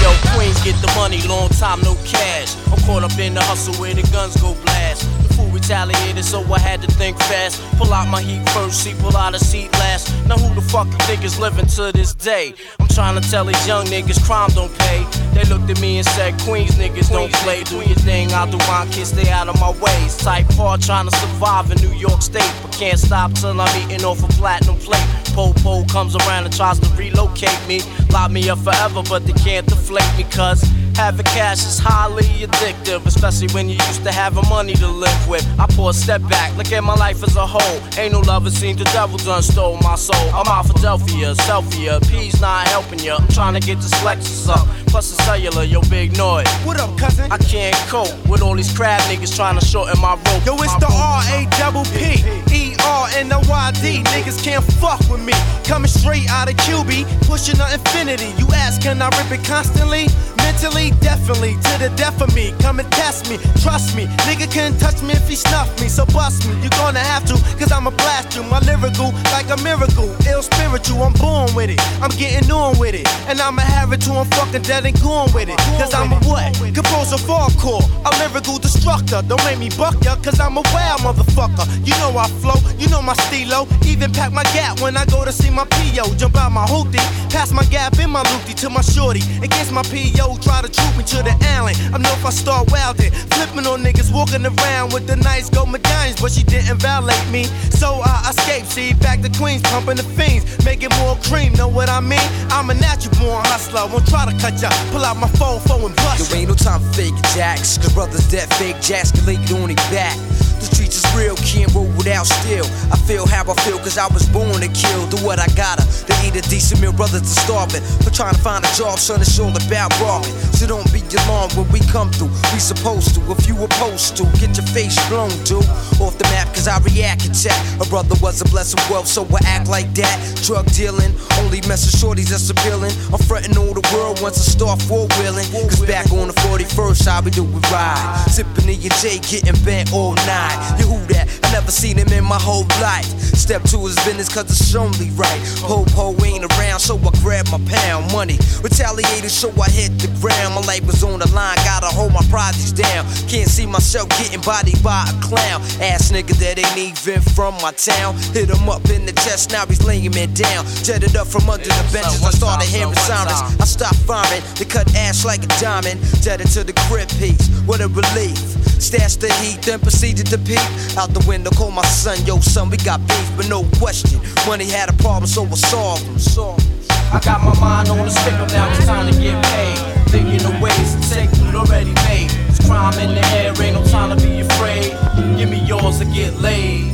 Yo, 0.02 0.11
Queens 0.35 0.61
get 0.62 0.76
the 0.82 0.90
money, 0.97 1.23
long 1.28 1.49
time 1.50 1.80
no 1.82 1.94
cash. 2.04 2.56
I'm 2.71 2.78
caught 2.82 3.04
up 3.04 3.16
in 3.18 3.35
the 3.35 3.42
hustle 3.42 3.75
where 3.80 3.94
the 3.94 4.02
guns 4.11 4.37
go 4.40 4.54
blast. 4.64 5.06
The 5.23 5.35
fool 5.35 5.51
retaliated, 5.52 6.25
so 6.25 6.40
I 6.52 6.59
had 6.59 6.80
to 6.82 6.88
think 6.88 7.18
fast. 7.18 7.61
Pull 7.78 7.92
out 7.92 8.09
my 8.09 8.23
heat 8.23 8.49
first, 8.50 8.82
see, 8.82 8.94
pull 8.99 9.16
out 9.16 9.35
a 9.35 9.38
seat 9.38 9.73
last. 9.75 10.12
Now 10.26 10.37
who 10.37 10.54
the 10.54 10.61
fuck 10.61 10.87
you 10.87 10.99
think 11.06 11.25
is 11.25 11.38
living 11.38 11.66
to 11.66 11.92
this 11.92 12.14
day? 12.14 12.54
I'm 12.80 12.88
trying 12.88 13.21
to 13.21 13.30
tell 13.30 13.44
these 13.44 13.66
young 13.66 13.87
niggas 13.87 14.23
crime 14.25 14.50
don't 14.50 14.73
pay. 14.78 15.04
They 15.35 15.44
looked 15.44 15.71
at 15.71 15.80
me 15.80 15.99
and 15.99 16.06
said, 16.06 16.38
Queens 16.40 16.73
niggas 16.73 17.11
don't 17.11 17.32
play. 17.44 17.62
Do 17.64 17.76
your 17.76 17.97
thing, 17.97 18.32
I'll 18.32 18.50
do 18.50 18.59
mine, 18.68 18.90
kids 18.90 19.11
stay 19.11 19.30
out 19.30 19.49
of 19.49 19.59
my 19.61 19.71
ways. 19.71 20.16
Type 20.16 20.47
hard 20.52 20.80
trying 20.82 21.09
to 21.09 21.16
survive 21.16 21.71
in 21.71 21.78
New 21.78 21.94
York 21.97 22.23
State, 22.23 22.52
but 22.62 22.73
can't 22.73 22.99
stop 22.99 23.32
till 23.35 23.61
I'm 23.61 23.73
eating 23.82 24.04
off 24.04 24.23
a 24.23 24.28
platinum 24.35 24.76
plate. 24.76 25.06
Po-po 25.35 25.85
comes 25.85 26.14
around 26.16 26.44
and 26.44 26.54
tries 26.54 26.78
to 26.80 26.88
relocate 26.97 27.59
me. 27.66 27.80
Lock 28.11 28.30
me 28.30 28.49
up 28.50 28.59
forever, 28.59 29.02
but 29.09 29.25
they 29.26 29.32
can't 29.32 29.66
deflate 29.66 30.16
me, 30.16 30.25
cuz 30.25 30.62
having 30.97 31.25
cash 31.25 31.64
is 31.64 31.78
highly 31.78 32.25
addictive, 32.47 33.06
especially 33.06 33.49
when 33.54 33.68
you 33.68 33.75
used 33.75 34.04
to 34.04 34.12
having 34.12 34.47
money 34.49 34.75
to 34.75 34.88
live 34.88 35.28
with. 35.28 35.41
I 35.58 35.66
pull 35.75 35.88
a 35.88 35.94
step 35.94 36.22
back, 36.28 36.56
look 36.56 36.72
at 36.72 36.82
my 36.82 36.94
life 36.94 37.22
as 37.22 37.37
a 37.37 37.46
whole. 37.46 37.80
Ain't 37.99 38.12
no 38.12 38.20
love, 38.20 38.46
it 38.46 38.52
seems 38.52 38.78
the 38.78 38.84
devil 38.84 39.18
done 39.18 39.42
stole 39.42 39.78
my 39.82 39.96
soul. 39.96 40.28
I'm 40.34 40.46
out 40.46 40.66
Philadelphia, 40.66 41.34
selfie, 41.34 41.88
P's 42.08 42.40
not 42.40 42.68
helping 42.68 42.99
ya. 43.00 43.16
I'm 43.18 43.28
trying 43.28 43.54
to 43.54 43.61
get 43.61 43.76
this 43.76 43.94
Lexus 44.02 44.49
up. 44.49 44.66
Plus 44.87 45.16
the 45.16 45.22
cellular, 45.22 45.64
yo, 45.64 45.80
big 45.88 46.16
noise. 46.16 46.46
What 46.64 46.78
up, 46.80 46.96
cousin? 46.99 47.30
I 47.32 47.38
can't 47.38 47.75
cope 47.88 48.12
with 48.28 48.42
all 48.42 48.54
these 48.54 48.76
crab 48.76 49.00
niggas 49.02 49.34
trying 49.34 49.58
to 49.58 49.64
shorten 49.64 49.99
my 50.00 50.14
rope. 50.14 50.44
Yo, 50.44 50.54
it's 50.62 50.76
the. 50.76 50.87
R 50.92 51.22
A 51.32 51.49
double 51.58 51.84
P 51.96 52.20
E 52.52 52.76
R 52.84 53.08
N 53.16 53.32
O 53.32 53.40
Y 53.49 53.72
D. 53.80 54.02
Niggas 54.12 54.42
can't 54.44 54.64
fuck 54.64 55.00
with 55.08 55.25
me. 55.25 55.32
Coming 55.64 55.88
straight 55.88 56.28
out 56.28 56.50
of 56.50 56.56
QB, 56.56 57.06
pushing 57.26 57.56
the 57.56 57.64
Infiniti. 57.64 58.38
You 58.38 58.46
ask, 58.54 58.82
can 58.82 59.00
I 59.00 59.08
rip 59.16 59.32
it 59.32 59.44
constantly? 59.46 60.06
Mentally, 60.52 60.90
definitely, 61.00 61.54
to 61.54 61.73
the 61.80 61.90
death 61.97 62.21
of 62.21 62.35
me. 62.35 62.52
Come 62.61 62.78
and 62.78 62.88
test 62.92 63.30
me, 63.30 63.38
trust 63.62 63.97
me. 63.97 64.04
Nigga 64.28 64.47
couldn't 64.52 64.78
touch 64.78 65.02
me 65.02 65.14
if 65.14 65.26
he 65.26 65.35
snuffed 65.35 65.80
me, 65.80 65.88
so 65.88 66.04
bust 66.12 66.47
me. 66.47 66.52
you 66.62 66.68
gonna 66.76 67.00
have 67.00 67.25
to, 67.25 67.35
cause 67.59 67.73
I'ma 67.73 67.90
blast 67.90 68.37
you. 68.37 68.42
My 68.44 68.61
lyrical, 68.61 69.12
like 69.32 69.49
a 69.49 69.56
miracle. 69.64 70.12
Ill 70.28 70.42
spiritual, 70.42 71.02
I'm 71.02 71.14
born 71.14 71.49
with 71.56 71.71
it. 71.71 71.80
I'm 72.02 72.12
getting 72.21 72.50
on 72.52 72.78
with 72.78 72.94
it. 72.94 73.09
And 73.28 73.40
I'ma 73.40 73.62
have 73.62 73.92
it 73.94 74.02
till 74.02 74.12
I'm 74.12 74.28
fucking 74.37 74.62
dead 74.62 74.85
and 74.85 75.00
gone 75.00 75.32
with 75.32 75.49
it. 75.49 75.56
Cause 75.80 75.94
I'm 75.94 76.12
a 76.12 76.21
what? 76.28 76.52
Composer 76.76 77.16
hardcore, 77.25 77.82
a 78.04 78.11
lyrical 78.21 78.59
destructor. 78.83 79.23
Don't 79.29 79.43
make 79.45 79.59
me 79.59 79.71
buck 79.79 79.95
ya, 80.05 80.17
cause 80.17 80.41
I'm 80.41 80.57
a 80.57 80.62
wild 80.75 81.01
motherfucker. 81.01 81.67
You 81.87 81.95
know 82.03 82.19
I 82.19 82.27
flow, 82.43 82.59
you 82.79 82.89
know 82.89 83.01
my 83.01 83.15
stilo. 83.15 83.67
Even 83.87 84.12
pack 84.12 84.33
my 84.33 84.43
gap 84.55 84.81
when 84.81 84.97
I 84.97 85.05
go 85.07 85.25
to 85.25 85.33
see 85.33 85.51
my 85.51 85.65
PO. 85.65 86.15
Jump 86.17 86.37
out 86.37 86.51
my 86.51 86.65
hoopty, 86.67 86.99
pass 87.31 87.53
my 87.53 87.65
gap 87.65 87.99
in 87.99 88.11
my 88.11 88.23
loopty 88.25 88.55
to 88.62 88.71
my 88.71 88.81
shorty. 88.81 89.21
Against 89.43 89.73
my 89.73 89.83
PO, 89.83 90.39
try 90.43 90.62
to 90.62 90.69
troop 90.69 90.97
me 90.97 91.05
to 91.05 91.23
the 91.23 91.35
alley. 91.55 91.75
I 91.95 91.99
know 91.99 92.12
if 92.12 92.27
I 92.27 92.31
start 92.31 92.69
wildin', 92.69 93.12
flipping 93.35 93.67
on 93.67 93.83
niggas, 93.83 94.12
walking 94.12 94.45
around 94.45 94.93
with 94.93 95.07
the 95.07 95.17
nice 95.17 95.49
gold 95.49 95.71
medallions, 95.71 96.21
but 96.21 96.33
she 96.33 96.43
didn't 96.43 96.79
violate 96.79 97.27
me. 97.31 97.45
So 97.71 98.01
I 98.05 98.31
escaped, 98.31 98.69
see, 98.69 98.95
back 98.95 99.23
to 99.23 99.31
Queens, 99.39 99.62
pumping 99.62 99.97
the 99.97 100.03
fiends, 100.03 100.45
making 100.65 100.91
more 100.99 101.17
cream. 101.29 101.53
Know 101.55 101.69
what 101.69 101.89
I 101.89 102.01
mean? 102.01 102.27
I'm 102.51 102.71
a 102.71 102.75
natural 102.75 103.15
born 103.21 103.45
hustler. 103.47 103.87
Won't 103.93 104.07
try 104.09 104.25
to 104.27 104.35
cut 104.39 104.61
ya. 104.61 104.71
Pull 104.91 105.05
out 105.05 105.17
my 105.17 105.29
phone, 105.39 105.61
phone 105.61 105.87
and 105.87 105.97
bust. 105.97 106.31
There 106.31 106.41
ain't 106.41 106.49
no 106.49 106.55
time 106.55 106.81
for 106.81 106.93
fake 106.95 107.15
jacks. 107.35 107.79
The 107.79 107.91
brothers 107.95 108.29
that 108.31 108.53
fake 108.55 108.72
jacks 108.81 109.11
can 109.11 109.29
it 109.29 109.52
on 109.52 109.69
their 109.69 109.76
back. 109.91 110.17
The 110.62 110.71
streets 110.71 111.02
is 111.02 111.07
real, 111.19 111.35
can't 111.43 111.75
roll 111.75 111.91
without 111.99 112.23
steel. 112.23 112.62
I 112.95 112.97
feel 113.02 113.26
how 113.26 113.43
I 113.43 113.55
feel, 113.67 113.79
cause 113.83 113.99
I 113.99 114.07
was 114.14 114.23
born 114.31 114.62
to 114.62 114.71
kill. 114.71 115.11
Do 115.11 115.19
what 115.26 115.43
I 115.43 115.50
gotta 115.59 115.83
to 115.83 116.14
eat 116.23 116.38
a 116.38 116.43
decent 116.47 116.81
meal, 116.81 116.93
brothers 116.93 117.23
to 117.23 117.35
starve 117.35 117.75
it. 117.75 117.83
For 118.07 118.14
trying 118.14 118.35
to 118.35 118.41
find 118.41 118.62
a 118.64 118.71
job, 118.79 119.02
son, 119.02 119.21
it's 119.21 119.38
all 119.43 119.50
about 119.50 119.91
starving. 119.99 120.31
So 120.55 120.71
don't 120.71 120.87
be 120.95 121.02
alarmed 121.26 121.59
when 121.59 121.67
we 121.75 121.81
come 121.91 122.14
through. 122.14 122.31
We 122.55 122.62
supposed 122.62 123.19
to, 123.19 123.21
if 123.35 123.43
you 123.50 123.59
opposed 123.59 124.17
to, 124.23 124.25
get 124.38 124.55
your 124.55 124.67
face 124.71 124.95
blown, 125.11 125.35
dude. 125.43 125.67
Off 125.99 126.14
the 126.23 126.31
map, 126.31 126.55
cause 126.55 126.71
I 126.71 126.79
react 126.87 127.26
and 127.26 127.35
chat. 127.35 127.59
A 127.83 127.87
brother 127.91 128.14
was 128.23 128.38
a 128.41 128.47
blessing 128.47 128.79
wealth, 128.87 129.11
so 129.11 129.26
I 129.35 129.43
act 129.43 129.67
like 129.67 129.91
that. 129.99 130.14
Drug 130.47 130.71
dealing, 130.71 131.11
only 131.43 131.59
messing 131.67 131.91
shorties 131.99 132.31
that's 132.31 132.47
appealing. 132.50 132.95
I'm 133.11 133.19
frontin' 133.26 133.59
all 133.59 133.75
the 133.75 133.83
world 133.91 134.23
once 134.23 134.38
I 134.38 134.47
start 134.47 134.79
four 134.83 135.11
wheeling. 135.19 135.50
Cause 135.67 135.83
back 135.83 136.07
on 136.14 136.31
the 136.31 136.38
41st, 136.47 137.09
I'll 137.11 137.23
be 137.23 137.35
we 137.35 137.59
ride. 137.75 137.99
Sippin' 138.31 138.62
in 138.69 138.81
your 138.81 138.92
J, 139.00 139.19
getting 139.19 139.64
bent 139.64 139.92
all 139.92 140.14
night. 140.14 140.76
You 140.78 140.87
who 140.87 141.07
that? 141.07 141.41
Never 141.52 141.71
seen 141.71 141.99
him 141.99 142.09
in 142.09 142.25
my 142.25 142.40
whole 142.40 142.64
life. 142.80 143.04
Step 143.37 143.62
to 143.64 143.78
his 143.85 143.97
business 144.06 144.32
cause 144.32 144.49
it's 144.49 144.75
only 144.75 145.11
right. 145.11 145.40
Ho 145.68 145.85
po 145.92 146.16
ain't 146.25 146.44
around, 146.44 146.80
so 146.80 146.97
I 146.97 147.11
grab 147.21 147.47
my 147.52 147.61
pound 147.68 148.11
money. 148.11 148.38
Retaliated, 148.62 149.30
so 149.30 149.52
I 149.61 149.68
hit 149.68 149.92
the 149.99 150.09
ground. 150.21 150.54
My 150.54 150.62
life 150.62 150.87
was 150.87 151.04
on 151.04 151.18
the 151.18 151.28
line, 151.35 151.56
gotta 151.64 151.92
hold 151.92 152.12
my 152.12 152.25
projects 152.30 152.73
down. 152.73 153.04
Can't 153.28 153.50
see 153.50 153.66
myself 153.66 154.09
getting 154.11 154.40
bodied 154.40 154.82
by 154.82 155.04
a 155.04 155.14
clown. 155.21 155.61
Ass 155.82 156.11
nigga 156.11 156.32
that 156.40 156.56
ain't 156.56 156.78
even 156.78 157.21
from 157.21 157.52
my 157.61 157.73
town. 157.73 158.16
Hit 158.32 158.49
him 158.49 158.68
up 158.68 158.88
in 158.88 159.04
the 159.04 159.12
chest, 159.12 159.50
now 159.52 159.66
he's 159.66 159.85
laying 159.85 160.11
me 160.12 160.26
down. 160.28 160.64
Jetted 160.82 161.16
up 161.16 161.26
from 161.26 161.50
under 161.50 161.68
the 161.68 161.88
benches, 161.92 162.25
I 162.25 162.30
started 162.30 162.68
hearing 162.68 162.94
sirens. 162.94 163.42
I 163.61 163.66
stopped 163.66 164.00
firing, 164.06 164.42
they 164.54 164.64
cut 164.64 164.88
ass 164.94 165.25
like 165.26 165.42
a 165.44 165.50
diamond. 165.61 166.00
Jetted 166.23 166.49
to 166.54 166.64
the 166.64 166.73
crib 166.88 167.09
piece, 167.21 167.49
what 167.66 167.80
a 167.82 167.88
relief. 167.88 168.38
Stashed 168.82 169.21
the 169.21 169.32
heat, 169.35 169.62
then 169.62 169.78
proceeded 169.78 170.26
to 170.26 170.38
peek. 170.38 170.59
Out 170.99 171.14
the 171.14 171.25
window, 171.28 171.41
call 171.50 171.70
my 171.70 171.82
son, 171.82 172.25
yo, 172.25 172.38
son, 172.40 172.70
we 172.70 172.76
got 172.78 173.00
beef, 173.06 173.30
but 173.37 173.49
no 173.49 173.64
question. 173.78 174.20
Money 174.46 174.66
had 174.66 174.88
a 174.88 174.92
problem, 174.94 175.26
so 175.26 175.42
we 175.42 175.56
solved 175.56 176.04
him. 176.04 176.18
Solved. 176.18 176.64
I 177.12 177.20
got 177.20 177.42
my 177.42 177.58
mind 177.61 177.88
on 177.88 177.99
the 177.99 178.11
sticker, 178.11 178.46
now 178.54 178.70
it's 178.70 178.87
time 178.87 179.12
to 179.12 179.20
get 179.20 179.42
paid. 179.44 179.78
Thinking 180.08 180.44
of 180.46 180.61
ways 180.61 180.94
to 180.94 181.00
take 181.11 181.30
loot 181.40 181.54
already 181.54 181.92
made. 182.06 182.30
There's 182.30 182.61
crime 182.66 182.99
in 182.99 183.14
the 183.14 183.25
air, 183.37 183.52
ain't 183.62 183.75
no 183.75 183.84
time 183.87 184.16
to 184.16 184.26
be 184.26 184.40
afraid. 184.40 184.92
Give 185.37 185.50
me 185.50 185.58
yours 185.64 185.99
to 185.99 186.04
get 186.06 186.34
laid. 186.40 186.91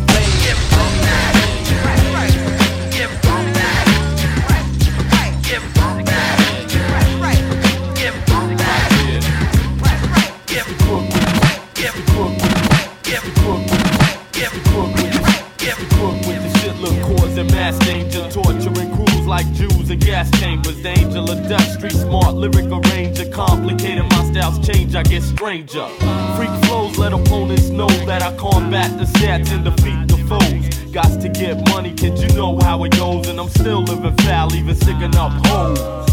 Mass 17.69 17.87
danger, 17.87 18.27
torturing 18.31 18.91
crews 18.97 19.27
like 19.27 19.45
Jews 19.53 19.91
in 19.91 19.99
gas 19.99 20.31
chambers. 20.41 20.81
The 20.81 20.89
angel 20.89 21.31
of 21.31 21.47
death, 21.51 21.73
street 21.73 21.93
smart, 21.93 22.35
lyric 22.35 22.65
arranger. 22.65 23.29
Complicated, 23.29 24.05
my 24.09 24.25
styles 24.33 24.67
change, 24.67 24.95
I 24.95 25.03
get 25.03 25.23
stranger. 25.23 25.87
Freak 26.35 26.49
flows, 26.65 26.97
let 26.97 27.13
opponents 27.13 27.69
know 27.69 27.89
that 28.07 28.23
I 28.23 28.35
combat 28.37 28.97
the 28.97 29.05
stats 29.05 29.53
and 29.53 29.67
defeat 29.67 30.09
the 30.09 30.17
foes. 30.25 30.93
Got 30.95 31.21
to 31.21 31.29
get 31.29 31.69
money, 31.69 31.93
kid, 31.93 32.19
you 32.19 32.29
know 32.35 32.59
how 32.63 32.83
it 32.85 32.97
goes. 32.97 33.29
And 33.29 33.39
I'm 33.39 33.51
still 33.51 33.83
living 33.83 34.17
foul, 34.25 34.55
even 34.55 34.75
sticking 34.75 35.15
up 35.17 35.33
hoes. 35.49 36.09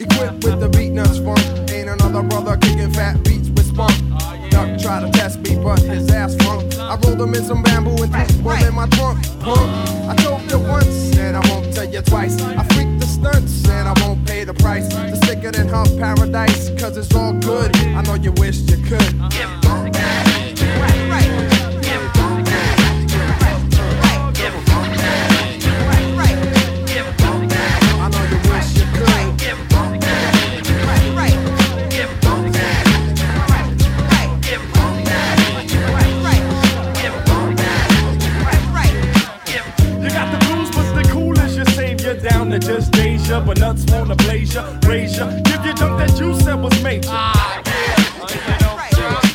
Equipped 0.00 0.44
with 0.44 0.60
the 0.60 0.68
Beatnuts 0.68 1.24
funk. 1.24 1.70
Ain't 1.72 1.88
another 1.88 2.22
brother 2.22 2.58
kicking 2.58 2.92
fat 2.92 3.24
beats 3.24 3.48
with 3.48 3.64
spunk. 3.64 4.07
Duck 4.58 4.80
try 4.80 4.98
to 4.98 5.08
test 5.12 5.38
me, 5.38 5.54
but 5.62 5.78
his 5.82 6.10
ass 6.10 6.34
funk. 6.42 6.74
I 6.80 6.96
rolled 7.04 7.20
him 7.20 7.32
in 7.32 7.44
some 7.44 7.62
bamboo 7.62 8.02
and 8.02 8.12
threw 8.12 8.42
one 8.42 8.60
in 8.64 8.74
my 8.74 8.88
trunk. 8.88 9.24
I 9.40 10.16
told 10.18 10.50
you 10.50 10.58
once, 10.58 11.16
and 11.16 11.36
I 11.36 11.48
won't 11.48 11.72
tell 11.72 11.84
you 11.84 12.02
twice. 12.02 12.42
I 12.42 12.64
freak 12.74 12.98
the 12.98 13.06
stunts, 13.06 13.68
and 13.68 13.86
I 13.86 13.94
won't 14.00 14.26
pay 14.26 14.42
the 14.42 14.54
price. 14.54 14.88
The 14.88 15.16
sicker 15.26 15.52
than 15.52 15.68
Huff 15.68 15.96
Paradise, 15.96 16.70
cause 16.70 16.96
it's 16.96 17.14
all 17.14 17.34
good. 17.34 17.76
I 17.76 18.02
know 18.02 18.14
you 18.14 18.32
wish 18.32 18.58
you 18.62 18.78
could. 18.78 19.14
I 19.20 19.38
but 43.44 43.58
nuts 43.58 43.84
wanna 43.90 44.16
blaze 44.16 44.54
ya, 44.54 44.64
raise 44.86 45.16
ya. 45.18 45.26
Give 45.42 45.64
you 45.66 45.74
junk 45.74 45.98
that 45.98 46.18
you 46.20 46.34
said 46.40 46.54
was 46.54 46.82
major. 46.82 47.08
Ah, 47.10 47.60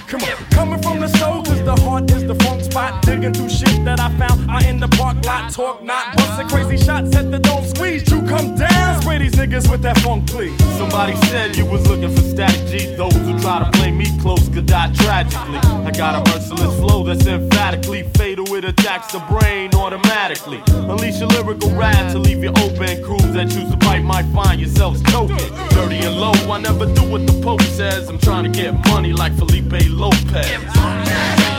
come 0.07 0.23
on, 0.23 0.35
coming 0.51 0.81
from 0.81 0.99
the 0.99 1.07
soul, 1.19 1.43
cause 1.43 1.63
the 1.63 1.75
heart 1.83 2.09
is 2.11 2.25
the 2.25 2.35
funk 2.43 2.63
spot. 2.63 3.01
Digging 3.05 3.33
through 3.33 3.49
shit 3.49 3.83
that 3.85 3.99
I 3.99 4.09
found. 4.17 4.49
I 4.49 4.67
in 4.67 4.79
the 4.79 4.87
park 4.89 5.23
lot, 5.25 5.51
talk 5.51 5.83
not. 5.83 6.15
Busting 6.15 6.47
crazy 6.49 6.77
shots 6.83 7.15
at 7.15 7.31
the 7.31 7.39
don't 7.39 7.65
squeeze. 7.65 8.09
You 8.09 8.21
come 8.23 8.55
down, 8.55 8.72
spray 9.13 9.28
these 9.28 9.38
niggas 9.38 9.69
with 9.69 9.82
that 9.82 9.97
funk, 9.99 10.28
please. 10.28 10.58
Somebody 10.78 11.15
said 11.28 11.56
you 11.56 11.65
was 11.65 11.88
looking 11.88 12.13
for 12.13 12.21
static 12.21 12.67
G. 12.67 12.95
Those 12.95 13.13
who 13.13 13.39
try 13.39 13.60
to 13.60 13.69
play 13.78 13.91
me 13.91 14.06
close 14.19 14.47
could 14.49 14.65
die 14.65 14.91
tragically. 14.93 15.58
I 15.58 15.91
got 15.91 16.15
a 16.15 16.32
merciless 16.32 16.76
flow 16.80 17.04
that's 17.04 17.26
emphatically 17.26 18.04
fatal. 18.15 18.54
It 18.56 18.65
attacks 18.65 19.12
the 19.12 19.19
brain 19.19 19.73
automatically. 19.76 20.62
Unleash 20.67 21.19
your 21.19 21.30
lyrical 21.30 21.71
wrath 21.71 22.13
to 22.13 22.19
leave 22.19 22.43
you 22.43 22.49
open. 22.49 23.04
Crews 23.04 23.34
that 23.34 23.49
choose 23.49 23.69
to 23.71 23.78
bite 23.78 24.04
might 24.04 24.26
find 24.34 24.60
yourselves 24.60 25.02
choking. 25.12 25.38
Dirty 25.69 25.97
and 25.97 26.15
low, 26.19 26.34
I 26.52 26.60
never 26.60 26.86
do 26.86 27.04
what 27.10 27.26
the 27.28 27.39
Pope 27.41 27.62
says. 27.62 28.10
I'm 28.10 28.19
trying 28.19 28.52
to 28.52 28.62
get 28.62 28.73
money 28.88 29.13
like 29.13 29.34
Felipe 29.38 29.73
Lopez. 29.89 31.52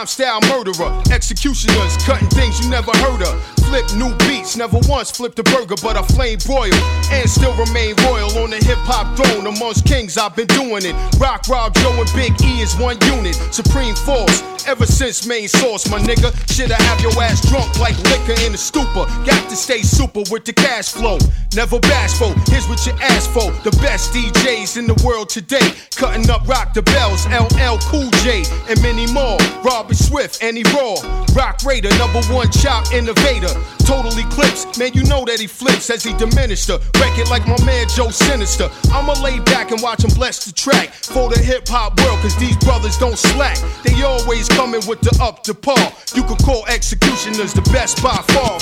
Rhyme 0.00 0.06
style 0.06 0.40
murderer, 0.48 1.02
executioners 1.12 1.96
cutting 2.04 2.28
things 2.28 2.58
you 2.60 2.70
never 2.70 2.90
heard 2.98 3.22
of. 3.22 3.59
Flip 3.70 3.86
new 3.94 4.12
beats, 4.26 4.56
never 4.56 4.80
once 4.88 5.12
flipped 5.12 5.38
a 5.38 5.44
burger, 5.44 5.76
but 5.80 5.96
I 5.96 6.02
flame 6.02 6.38
broil 6.44 6.74
and 7.12 7.30
still 7.30 7.54
remain 7.54 7.94
royal 8.02 8.26
on 8.42 8.50
the 8.50 8.56
hip 8.56 8.82
hop 8.82 9.14
throne. 9.14 9.46
Amongst 9.46 9.86
kings, 9.86 10.18
I've 10.18 10.34
been 10.34 10.48
doing 10.48 10.84
it. 10.84 10.96
Rock, 11.20 11.46
Rob, 11.46 11.72
Joe, 11.76 11.94
and 11.94 12.10
Big 12.12 12.34
E 12.42 12.62
is 12.62 12.74
one 12.74 12.98
unit. 13.14 13.36
Supreme 13.54 13.94
force, 13.94 14.42
ever 14.66 14.86
since 14.86 15.24
main 15.24 15.46
source, 15.46 15.88
my 15.88 16.00
nigga. 16.00 16.34
Should 16.50 16.72
I 16.72 16.82
have 16.82 17.00
your 17.00 17.14
ass 17.22 17.48
drunk 17.48 17.78
like 17.78 17.96
liquor 18.10 18.34
in 18.42 18.52
a 18.54 18.58
stupor? 18.58 19.06
Got 19.22 19.48
to 19.48 19.54
stay 19.54 19.82
super 19.82 20.24
with 20.32 20.44
the 20.44 20.52
cash 20.52 20.90
flow. 20.90 21.18
Never 21.54 21.78
bashful, 21.78 22.34
here's 22.50 22.66
what 22.66 22.84
you 22.86 22.92
ask 22.98 23.30
for. 23.30 23.54
The 23.62 23.70
best 23.78 24.12
DJs 24.12 24.78
in 24.78 24.88
the 24.88 25.00
world 25.06 25.28
today. 25.28 25.74
Cutting 25.94 26.28
up 26.28 26.42
Rock 26.48 26.74
the 26.74 26.82
Bells, 26.82 27.24
LL 27.30 27.78
Cool 27.86 28.10
J, 28.26 28.42
and 28.68 28.82
many 28.82 29.06
more. 29.12 29.38
Robert 29.62 29.96
Swift, 29.96 30.42
Annie 30.42 30.64
Raw. 30.74 30.98
Roc 31.38 31.62
Raida, 31.62 31.90
number 31.98 32.20
one 32.34 32.50
chop 32.50 32.92
innovator. 32.92 33.59
Total 33.84 34.12
eclipse, 34.18 34.66
man, 34.78 34.92
you 34.94 35.02
know 35.04 35.24
that 35.24 35.40
he 35.40 35.46
flips 35.46 35.90
as 35.90 36.02
he 36.04 36.12
diminished 36.14 36.68
her. 36.68 36.78
Wreck 37.00 37.18
it 37.18 37.28
like 37.30 37.46
my 37.46 37.58
man 37.64 37.86
Joe 37.88 38.10
Sinister. 38.10 38.70
I'ma 38.92 39.14
lay 39.22 39.40
back 39.40 39.70
and 39.70 39.82
watch 39.82 40.04
him 40.04 40.10
bless 40.14 40.44
the 40.44 40.52
track 40.52 40.90
for 40.90 41.28
the 41.28 41.38
hip 41.38 41.66
hop 41.68 41.98
world, 42.00 42.20
cause 42.20 42.36
these 42.36 42.56
brothers 42.58 42.96
don't 42.98 43.18
slack. 43.18 43.58
They 43.82 44.02
always 44.02 44.48
coming 44.48 44.86
with 44.86 45.00
the 45.00 45.16
up 45.22 45.42
to 45.44 45.54
par. 45.54 45.92
You 46.14 46.22
could 46.24 46.38
call 46.44 46.66
executioners 46.66 47.52
the 47.52 47.62
best 47.72 48.02
by 48.02 48.16
far. 48.32 48.58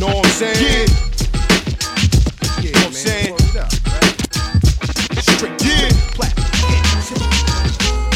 Know 0.00 0.08
what 0.08 0.26
I'm 0.26 0.32
saying? 0.32 0.58
Yeah. 0.60 0.86
Yeah, 2.62 2.70
know 2.72 2.80
what 2.80 2.86
I'm 2.86 2.92
saying? 2.92 3.38
Straight 5.20 5.62
yeah. 5.64 6.04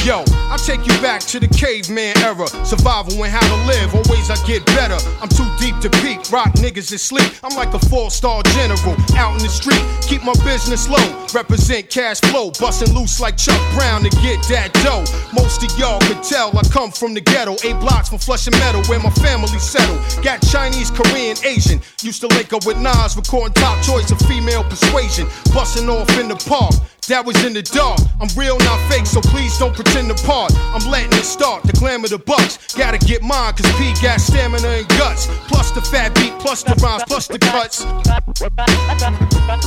Yo, 0.04 0.24
I 0.58 0.60
take 0.60 0.86
you 0.86 1.00
back 1.00 1.20
to 1.30 1.38
the 1.38 1.46
caveman 1.46 2.18
era. 2.18 2.46
Survival 2.66 3.14
and 3.22 3.30
how 3.30 3.46
to 3.46 3.58
live. 3.70 3.94
Always 3.94 4.28
I 4.28 4.34
get 4.44 4.66
better. 4.66 4.98
I'm 5.22 5.28
too 5.28 5.46
deep 5.56 5.78
to 5.80 5.90
peak. 6.02 6.18
Rock 6.32 6.50
niggas 6.58 6.92
is 6.92 7.00
sleep. 7.00 7.30
I'm 7.44 7.54
like 7.54 7.72
a 7.74 7.78
four 7.86 8.10
star 8.10 8.42
general 8.58 8.96
out 9.14 9.38
in 9.38 9.42
the 9.42 9.48
street. 9.48 9.80
Keep 10.02 10.24
my 10.24 10.34
business 10.44 10.88
low. 10.88 11.06
Represent 11.32 11.90
cash 11.90 12.20
flow. 12.32 12.50
Busting 12.58 12.92
loose 12.92 13.20
like 13.20 13.36
Chuck 13.36 13.60
Brown 13.74 14.02
to 14.02 14.10
get 14.18 14.42
that 14.50 14.74
dough. 14.82 15.06
Most 15.32 15.62
of 15.62 15.70
y'all 15.78 16.00
could 16.00 16.24
tell 16.24 16.50
I 16.58 16.62
come 16.68 16.90
from 16.90 17.14
the 17.14 17.20
ghetto. 17.20 17.54
Eight 17.62 17.78
blocks 17.78 18.08
from 18.08 18.18
Flushing 18.18 18.58
Meadow 18.58 18.82
where 18.90 18.98
my 18.98 19.10
family 19.22 19.58
settled. 19.60 20.02
Got 20.24 20.42
Chinese, 20.42 20.90
Korean, 20.90 21.36
Asian. 21.44 21.80
Used 22.02 22.20
to 22.22 22.28
link 22.34 22.52
up 22.52 22.66
with 22.66 22.78
Nas, 22.78 23.16
recording 23.16 23.54
top 23.54 23.80
choice 23.84 24.10
of 24.10 24.18
female 24.26 24.64
persuasion. 24.64 25.28
Busting 25.54 25.88
off 25.88 26.10
in 26.18 26.26
the 26.26 26.36
park. 26.50 26.74
That 27.08 27.24
was 27.24 27.42
in 27.42 27.54
the 27.54 27.62
dark. 27.62 27.98
I'm 28.20 28.28
real, 28.36 28.58
not 28.58 28.76
fake, 28.92 29.06
so 29.06 29.22
please 29.22 29.56
don't 29.56 29.74
pretend 29.74 30.12
to 30.12 30.26
part. 30.26 30.47
I'm 30.54 30.90
letting 30.90 31.12
it 31.12 31.24
start. 31.24 31.62
The 31.64 31.72
glamour, 31.72 32.08
the 32.08 32.18
bucks. 32.18 32.74
Gotta 32.74 32.98
get 32.98 33.22
mine, 33.22 33.54
cause 33.54 33.70
P 33.78 33.92
got 34.02 34.20
stamina 34.20 34.68
and 34.68 34.88
guts. 34.88 35.26
Plus 35.48 35.70
the 35.72 35.80
fat 35.80 36.14
beat, 36.14 36.32
plus 36.38 36.62
the 36.62 36.74
rhymes, 36.82 37.04
plus 37.06 37.26
the 37.28 37.38
cuts. 37.38 37.84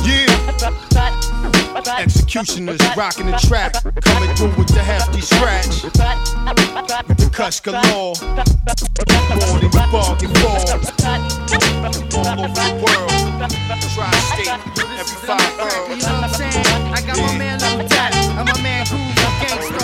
Yeah. 0.06 0.26
Executioners 1.98 2.80
rocking 2.96 3.26
the 3.26 3.36
track. 3.48 3.72
Coming 4.02 4.34
through 4.36 4.54
with 4.56 4.68
the 4.68 4.82
hefty 4.82 5.20
scratch. 5.20 5.82
The 5.82 7.30
cuts 7.32 7.60
galore. 7.60 8.14
More 9.32 9.58
than 9.58 9.62
you 9.62 9.70
bargain 9.90 10.30
for. 10.40 10.56
All 12.16 12.28
over 12.28 12.48
the 12.48 12.68
world. 12.84 13.22
Tri-state, 13.92 14.48
every 14.48 15.18
five 15.26 15.40
You 15.90 15.96
know 15.96 16.14
what 16.14 16.24
I'm 16.24 16.30
saying? 16.30 16.66
I 16.94 17.02
got 17.06 17.18
my 17.18 17.36
man 17.36 17.58
Lil 17.60 17.91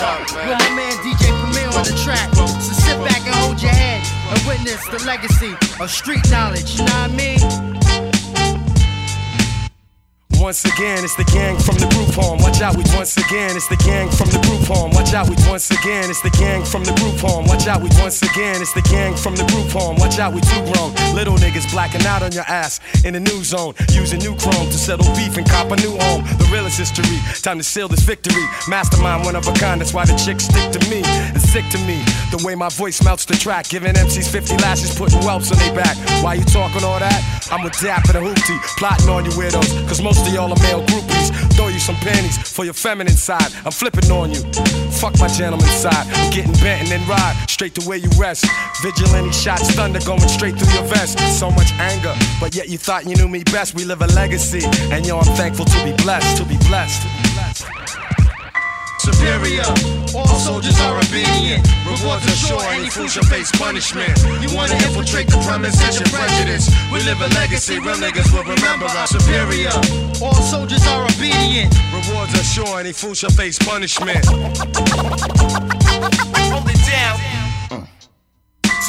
With 0.09 0.33
my 0.33 0.69
man 0.75 0.93
DJ 1.03 1.29
Premier 1.39 1.67
on 1.67 1.83
the 1.83 1.93
track. 2.03 2.33
So 2.33 2.47
sit 2.47 2.97
back 3.05 3.25
and 3.27 3.35
hold 3.35 3.61
your 3.61 3.71
head 3.71 4.01
and 4.29 4.47
witness 4.47 4.83
the 4.89 5.05
legacy 5.05 5.53
of 5.79 5.91
street 5.91 6.27
knowledge. 6.31 6.79
You 6.79 6.85
know 6.85 6.93
what 6.93 7.11
I 7.11 7.15
mean? 7.15 7.78
Once 10.39 10.63
again, 10.63 11.03
it's 11.03 11.15
the 11.19 11.27
gang 11.35 11.59
from 11.59 11.75
the 11.75 11.87
group 11.91 12.15
home. 12.15 12.39
Watch 12.39 12.61
out, 12.61 12.77
we 12.77 12.83
once 12.95 13.17
again, 13.17 13.57
it's 13.59 13.67
the 13.67 13.75
gang 13.83 14.09
from 14.09 14.31
the 14.31 14.39
group 14.47 14.63
home. 14.71 14.89
Watch 14.91 15.13
out, 15.13 15.27
we 15.27 15.35
once 15.51 15.69
again, 15.69 16.09
it's 16.09 16.21
the 16.21 16.31
gang 16.31 16.63
from 16.63 16.85
the 16.85 16.95
group 16.95 17.19
home. 17.19 17.43
Watch 17.45 17.67
out, 17.67 17.83
we 17.83 17.89
once 17.99 18.23
again, 18.23 18.61
it's 18.61 18.71
the 18.71 18.81
gang 18.87 19.15
from 19.15 19.35
the 19.35 19.43
group 19.51 19.67
home. 19.67 19.97
Watch 19.99 20.17
out, 20.17 20.31
we 20.33 20.39
too 20.39 20.63
grown. 20.71 20.95
Little 21.13 21.35
niggas 21.35 21.69
blacking 21.71 22.05
out 22.07 22.23
on 22.23 22.31
your 22.31 22.47
ass 22.47 22.79
in 23.03 23.13
the 23.13 23.19
new 23.19 23.43
zone. 23.43 23.75
Using 23.91 24.19
new 24.19 24.33
chrome 24.39 24.71
to 24.71 24.79
settle 24.79 25.05
beef 25.13 25.35
and 25.35 25.43
cop 25.43 25.71
a 25.71 25.75
new 25.75 25.99
home. 26.07 26.23
The 26.39 26.47
realest 26.51 26.79
history. 26.79 27.19
Time 27.43 27.57
to 27.57 27.63
seal 27.63 27.89
this 27.89 28.01
victory. 28.01 28.47
Mastermind, 28.69 29.25
one 29.25 29.35
of 29.35 29.45
a 29.45 29.53
kind. 29.59 29.81
That's 29.81 29.93
why 29.93 30.05
the 30.05 30.15
chicks 30.15 30.45
stick 30.45 30.71
to 30.71 30.79
me. 30.89 31.03
It's 31.35 31.51
sick 31.51 31.67
to 31.75 31.79
me. 31.83 31.99
The 32.31 32.39
way 32.47 32.55
my 32.55 32.69
voice 32.69 33.03
melts 33.03 33.25
the 33.25 33.35
track. 33.35 33.67
Giving 33.67 33.91
MCs 33.93 34.31
50 34.31 34.55
lashes, 34.63 34.95
putting 34.95 35.19
whelps 35.19 35.51
on 35.51 35.57
their 35.59 35.75
back. 35.75 35.97
Why 36.23 36.35
you 36.35 36.45
talking 36.45 36.83
all 36.83 36.99
that? 36.99 37.38
I'm 37.51 37.63
with 37.63 37.79
Dap 37.79 38.07
and 38.09 38.17
a 38.17 38.21
hoopty. 38.21 38.57
Plotting 38.77 39.09
on 39.09 39.25
you 39.25 39.31
weirdos. 39.31 39.87
Cause 39.87 40.01
most 40.01 40.27
of 40.27 40.33
y'all 40.33 40.51
are 40.51 40.63
male 40.63 40.85
groupies. 40.85 41.33
Throw 41.53 41.67
you 41.67 41.79
some 41.79 41.95
panties 41.95 42.37
for 42.37 42.63
your 42.63 42.73
feminine 42.73 43.17
side. 43.17 43.51
I'm 43.65 43.71
flipping 43.71 44.09
on 44.11 44.31
you. 44.31 44.41
Fuck 45.01 45.19
my 45.19 45.27
gentleman 45.27 45.67
side. 45.69 46.05
I'm 46.13 46.31
getting 46.31 46.53
bent 46.53 46.81
and 46.83 46.89
then 46.89 47.07
ride 47.07 47.35
straight 47.47 47.73
to 47.75 47.81
where 47.87 47.97
you 47.97 48.09
rest. 48.17 48.45
Vigilante 48.81 49.31
shots, 49.31 49.71
thunder 49.71 49.99
going 50.05 50.27
straight 50.27 50.57
through 50.57 50.73
your 50.73 50.83
vest. 50.83 51.19
So 51.37 51.49
much 51.49 51.71
anger, 51.73 52.13
but 52.39 52.55
yet 52.55 52.69
you 52.69 52.77
thought 52.77 53.05
you 53.05 53.15
knew 53.15 53.27
me 53.27 53.43
best. 53.43 53.75
We 53.75 53.85
live 53.85 54.01
a 54.01 54.07
legacy, 54.07 54.61
and 54.91 55.05
yo, 55.05 55.19
I'm 55.19 55.35
thankful 55.35 55.65
to 55.65 55.83
be 55.83 55.93
blessed. 56.03 56.37
To 56.37 56.45
be 56.45 56.57
blessed. 56.67 57.28
Superior. 59.09 59.65
All 60.13 60.37
soldiers 60.37 60.79
are 60.81 60.97
obedient. 60.97 61.65
Rewards 61.85 62.25
are 62.27 62.37
sure, 62.37 62.61
any 62.69 62.89
fool 62.89 63.07
shall 63.07 63.23
face 63.23 63.51
punishment. 63.51 64.15
You 64.41 64.55
wanna 64.55 64.75
infiltrate 64.75 65.27
the 65.27 65.41
premise, 65.47 65.81
it's 65.81 65.99
your 65.99 66.09
prejudice. 66.09 66.69
We 66.93 67.01
live 67.01 67.19
a 67.21 67.27
legacy, 67.33 67.79
real 67.79 67.95
niggas 67.95 68.31
will 68.31 68.43
remember 68.43 68.85
us. 68.85 69.09
Superior. 69.09 69.73
All 70.21 70.33
soldiers 70.35 70.85
are 70.85 71.05
obedient. 71.05 71.73
Rewards 71.91 72.33
are 72.35 72.43
sure, 72.43 72.79
any 72.79 72.91
fool 72.91 73.15
shall 73.15 73.31
face 73.31 73.57
punishment. 73.57 74.25
Hold 76.45 76.69
it 76.69 76.81
down. 76.85 77.48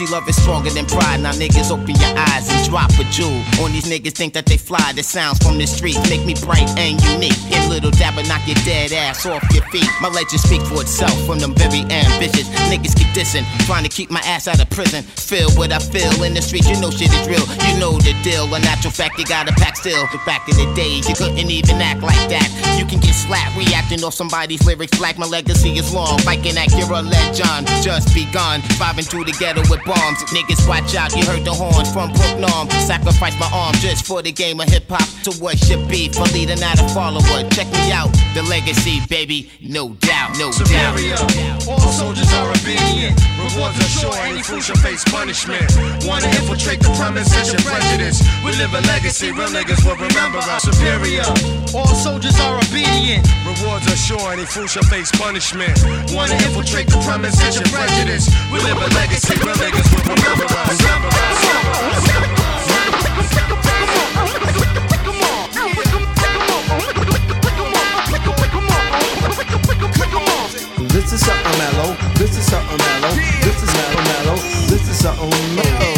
See, 0.01 0.07
love 0.07 0.27
is 0.31 0.41
stronger 0.41 0.71
than 0.71 0.87
pride. 0.87 1.21
Now, 1.21 1.33
niggas, 1.33 1.71
open 1.71 1.93
your 1.93 2.15
eyes 2.17 2.49
and 2.49 2.65
drop 2.65 2.89
a 2.97 3.05
jewel. 3.13 3.37
On 3.61 3.71
these 3.71 3.85
niggas 3.85 4.17
think 4.17 4.33
that 4.33 4.47
they 4.47 4.57
fly. 4.57 4.97
The 4.97 5.03
sounds 5.03 5.37
from 5.45 5.59
the 5.59 5.67
streets 5.67 6.01
make 6.09 6.25
me 6.25 6.33
bright 6.41 6.65
and 6.81 6.97
unique. 7.05 7.37
And 7.53 7.69
little 7.69 7.91
dabber 7.91 8.25
knock 8.25 8.41
your 8.49 8.57
dead 8.65 8.93
ass 8.93 9.27
off 9.27 9.45
your 9.53 9.63
feet. 9.69 9.85
My 10.01 10.09
legend 10.09 10.41
speak 10.41 10.63
for 10.63 10.81
itself 10.81 11.13
from 11.27 11.39
them 11.39 11.53
very 11.53 11.85
ambitious. 11.93 12.49
Niggas 12.73 12.97
keep 12.97 13.13
dissing, 13.13 13.45
trying 13.69 13.85
to 13.85 13.93
keep 13.93 14.11
my 14.11 14.21
ass 14.25 14.49
out 14.49 14.57
of 14.57 14.71
prison. 14.71 15.05
Feel 15.05 15.53
what 15.61 15.71
I 15.71 15.79
feel 15.79 16.25
in 16.25 16.33
the 16.33 16.41
streets, 16.41 16.71
you 16.71 16.81
know 16.81 16.89
shit 16.89 17.13
is 17.13 17.29
real. 17.29 17.45
You 17.69 17.77
know 17.77 18.01
the 18.01 18.17
deal. 18.25 18.49
A 18.55 18.59
natural 18.59 18.97
fact, 18.97 19.19
you 19.19 19.27
gotta 19.27 19.53
pack 19.61 19.77
still. 19.77 20.09
But 20.09 20.25
back 20.25 20.49
in 20.49 20.57
the 20.57 20.73
days, 20.73 21.11
you 21.11 21.15
couldn't 21.15 21.51
even 21.51 21.77
act 21.77 22.01
like 22.01 22.25
that. 22.33 22.49
You 22.81 22.87
can 22.87 23.01
get 23.01 23.13
slapped 23.13 23.53
reacting 23.53 24.03
off 24.03 24.15
somebody's 24.15 24.65
lyrics. 24.65 24.97
Black, 24.97 25.19
my 25.19 25.27
legacy 25.27 25.77
is 25.77 25.93
long. 25.93 26.17
Like 26.25 26.47
an 26.49 26.57
Acura 26.57 27.05
legend, 27.05 27.69
just 27.85 28.15
begun. 28.15 28.65
Driving 28.81 29.05
through 29.05 29.25
the 29.29 29.37
ghetto 29.37 29.61
with 29.69 29.85
bombs. 29.91 30.23
Niggas, 30.31 30.63
watch 30.69 30.95
out, 30.95 31.11
you 31.17 31.27
heard 31.27 31.45
the 31.45 31.53
horns 31.53 31.91
from 31.93 32.13
Brook 32.15 32.39
Norm. 32.39 32.71
Sacrifice 32.87 33.35
my 33.43 33.51
arm 33.51 33.75
just 33.83 34.07
for 34.07 34.23
the 34.23 34.31
game 34.31 34.61
of 34.61 34.69
hip 34.69 34.87
hop 34.89 35.03
to 35.27 35.33
what 35.43 35.59
should 35.59 35.83
be. 35.91 36.09
For 36.09 36.27
leader, 36.31 36.55
not 36.57 36.79
a 36.79 36.87
follower. 36.95 37.43
Check 37.51 37.67
me 37.75 37.91
out, 37.91 38.11
the 38.35 38.43
legacy, 38.47 39.03
baby. 39.09 39.51
No 39.61 39.91
doubt, 40.07 40.39
no 40.39 40.51
Superior. 40.55 41.19
doubt. 41.19 41.67
All 41.67 41.91
soldiers 41.91 42.31
are 42.39 42.49
obedient. 42.51 43.19
Rewards 43.43 43.79
are 43.83 43.91
sure, 43.91 44.17
any 44.23 44.43
fool 44.43 44.61
shall 44.61 44.79
face 44.79 45.03
punishment. 45.11 45.67
Wanna 46.07 46.31
infiltrate 46.39 46.81
the 46.81 46.93
premise, 46.95 47.35
it's 47.35 47.51
your 47.51 47.63
prejudice. 47.67 48.23
We 48.45 48.55
live 48.55 48.73
a 48.75 48.83
legacy, 48.87 49.33
real 49.33 49.51
niggas 49.51 49.83
will 49.83 49.99
remember 49.99 50.39
us. 50.39 50.63
Superior. 50.63 51.27
All 51.75 51.95
soldiers 51.99 52.39
are 52.39 52.57
obedient. 52.63 53.27
Rewards 53.43 53.87
are 53.91 53.99
sure, 53.99 54.33
any 54.33 54.47
fool 54.47 54.67
shall 54.67 54.87
face 54.87 55.11
punishment. 55.19 55.75
Wanna 56.15 56.39
infiltrate 56.47 56.87
the 56.87 57.01
premise, 57.03 57.35
it's 57.43 57.59
your 57.59 57.69
prejudice. 57.75 58.31
We 58.53 58.61
live 58.63 58.79
a 58.79 58.89
legacy, 58.95 59.35
real 59.43 59.57
niggas 59.57 59.70
This 71.11 71.13
is 71.13 71.27
something 71.27 71.59
mellow. 71.59 71.97
This 72.15 72.37
is 72.37 72.47
something 72.47 72.79
mellow. 72.79 73.15
This 73.43 73.63
is 73.63 73.71
mellow 73.75 74.03
mellow. 74.03 74.37
This 74.67 74.89
is 74.89 74.99
something 74.99 75.31
mellow. 75.57 75.95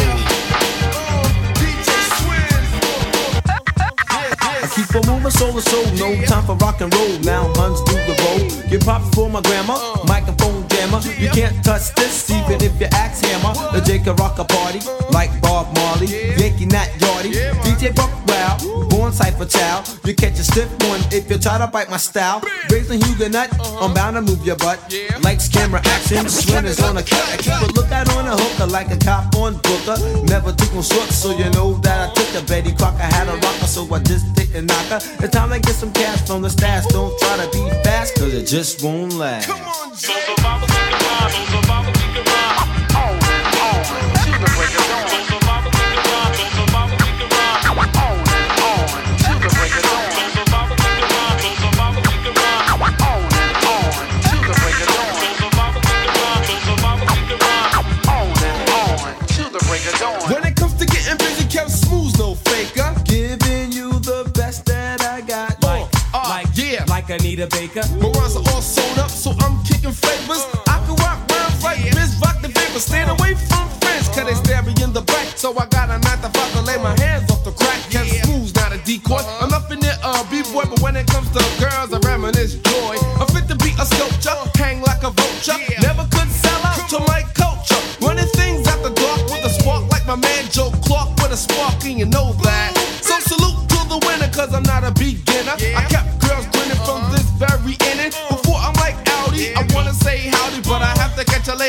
I 4.41 4.67
keep 4.73 4.95
on 4.95 5.05
moving 5.07 5.31
soul 5.31 5.53
to 5.53 5.61
soul, 5.61 5.85
no 5.97 6.15
time 6.25 6.43
for 6.45 6.55
rock 6.55 6.81
and 6.81 6.93
roll. 6.93 7.19
Now 7.19 7.51
huns 7.55 7.81
do 7.83 7.93
the 7.93 8.15
roll. 8.23 8.69
Get 8.69 8.83
props 8.83 9.09
for 9.15 9.29
my 9.29 9.41
grandma. 9.41 9.77
You 11.23 11.29
can't 11.29 11.63
touch 11.63 11.95
this, 11.95 12.29
even 12.29 12.61
if 12.61 12.77
you 12.81 12.87
axe 12.91 13.21
hammer. 13.21 13.53
The 13.71 13.79
Jake 13.79 14.03
can 14.03 14.17
rock 14.17 14.39
a 14.39 14.43
party 14.43 14.81
like 15.11 15.31
Bob 15.41 15.73
Marley, 15.73 16.07
Yankee 16.37 16.65
Nat 16.65 16.89
Yardy, 16.99 17.31
DJ 17.63 17.95
Buck 17.95 18.11
born 18.89 19.11
cipher 19.11 19.45
child. 19.45 19.99
You 20.05 20.15
catch 20.15 20.39
a 20.39 20.43
stiff 20.43 20.69
one 20.89 21.01
if 21.11 21.29
you 21.29 21.37
try 21.37 21.57
to 21.57 21.67
bite 21.67 21.89
my 21.89 21.97
style. 21.97 22.41
Raising 22.69 23.01
Huguenot, 23.01 23.49
I'm 23.81 23.93
bound 23.93 24.15
to 24.15 24.21
move 24.21 24.45
your 24.45 24.55
butt. 24.55 24.79
Lights, 25.21 25.47
camera, 25.49 25.81
action, 25.85 26.27
swimmers 26.29 26.79
on 26.81 26.97
a 26.97 27.03
cut. 27.03 27.25
I 27.33 27.37
keep 27.37 27.53
a 27.53 27.71
lookout 27.73 28.09
on 28.15 28.27
a 28.27 28.35
hooker 28.35 28.67
like 28.67 28.91
a 28.91 28.97
cop 28.97 29.35
on 29.35 29.53
Booker. 29.57 29.97
Never 30.23 30.51
took 30.51 30.73
no 30.73 30.81
shorts, 30.81 31.15
so 31.15 31.37
you 31.37 31.49
know 31.51 31.73
that 31.85 32.09
I 32.09 32.13
took 32.13 32.41
a 32.41 32.45
Betty 32.45 32.73
Crocker 32.73 33.03
had 33.15 33.27
a 33.27 33.35
rocker, 33.35 33.67
so 33.67 33.81
I 33.93 33.99
just 33.99 34.35
take 34.35 34.53
a 34.55 34.61
knocker. 34.61 34.99
It's 35.23 35.33
time 35.33 35.49
to 35.49 35.59
get 35.59 35.75
some 35.75 35.91
cash 35.93 36.25
from 36.27 36.41
the 36.41 36.49
stash. 36.49 36.85
Don't 36.87 37.17
try 37.19 37.45
to 37.45 37.51
be 37.51 37.69
fast, 37.83 38.15
cause 38.15 38.33
it 38.33 38.45
just 38.47 38.83
won't 38.83 39.13
last. 39.13 39.49
When 41.13 41.52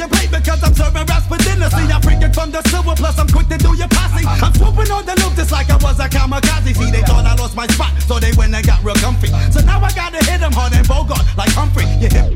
your 0.00 0.08
plate 0.08 0.32
because 0.32 0.64
I'm 0.64 0.74
serving 0.74 1.04
raps 1.04 1.28
for 1.28 1.36
dinner. 1.36 1.68
See, 1.68 1.84
I'm 1.92 2.00
freaking 2.00 2.32
from 2.32 2.50
the 2.50 2.64
silver, 2.72 2.96
plus 2.96 3.18
I'm 3.20 3.28
quick 3.28 3.48
to 3.52 3.58
do 3.60 3.76
your 3.76 3.88
posse. 3.92 4.24
I'm 4.24 4.52
swooping 4.56 4.90
on 4.90 5.04
the 5.04 5.14
loop 5.20 5.36
just 5.36 5.52
like 5.52 5.68
I 5.68 5.76
was 5.76 6.00
a 6.00 6.08
kamikaze. 6.08 6.72
See, 6.72 6.90
they 6.90 7.04
thought 7.04 7.28
I 7.28 7.36
lost 7.36 7.54
my 7.54 7.68
spot, 7.68 7.92
so 8.08 8.18
they 8.18 8.32
went 8.32 8.56
and 8.56 8.64
got 8.64 8.82
real 8.82 8.96
comfy. 8.96 9.28
So 9.52 9.60
now 9.60 9.78
I 9.78 9.92
gotta 9.92 10.24
hit 10.24 10.40
them 10.40 10.52
hard 10.52 10.72
and 10.72 10.88
Bogart 10.88 11.22
like 11.36 11.52
Humphrey. 11.52 11.84
Yeah. 12.00 12.32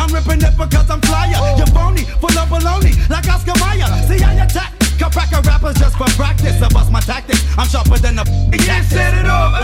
I'm 0.00 0.08
ripping 0.08 0.40
it 0.40 0.56
because 0.56 0.88
I'm 0.90 1.00
flyer. 1.04 1.36
You're 1.60 1.68
phony, 1.76 2.08
full 2.18 2.32
of 2.32 2.48
baloney, 2.48 2.96
like 3.12 3.28
Oscar 3.28 3.54
Mayer. 3.60 3.86
See, 4.08 4.24
I 4.24 4.44
attack. 4.44 4.72
Cracker 5.14 5.46
rappers 5.46 5.76
just 5.76 5.96
for 5.96 6.10
practice. 6.18 6.60
I 6.60 6.68
bust 6.70 6.90
my 6.90 6.98
tactics. 6.98 7.44
I'm 7.56 7.68
sharper 7.68 7.98
than 7.98 8.18
a 8.18 8.24
Yeah, 8.50 8.82
set 8.82 9.14
it 9.14 9.26
off. 9.26 9.54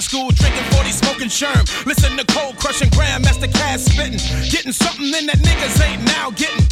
High 0.00 0.08
school, 0.08 0.30
drinking 0.32 0.64
40, 0.72 0.92
smoking 0.92 1.28
sherm. 1.28 1.60
Listen 1.84 2.16
to 2.16 2.24
cold 2.32 2.56
crushing 2.56 2.88
grandmaster 2.88 3.52
Caz 3.52 3.84
spitting. 3.84 4.16
Getting 4.48 4.72
something 4.72 5.12
in 5.12 5.28
that 5.28 5.36
niggas 5.44 5.76
ain't 5.84 6.00
now 6.08 6.32
getting. 6.40 6.64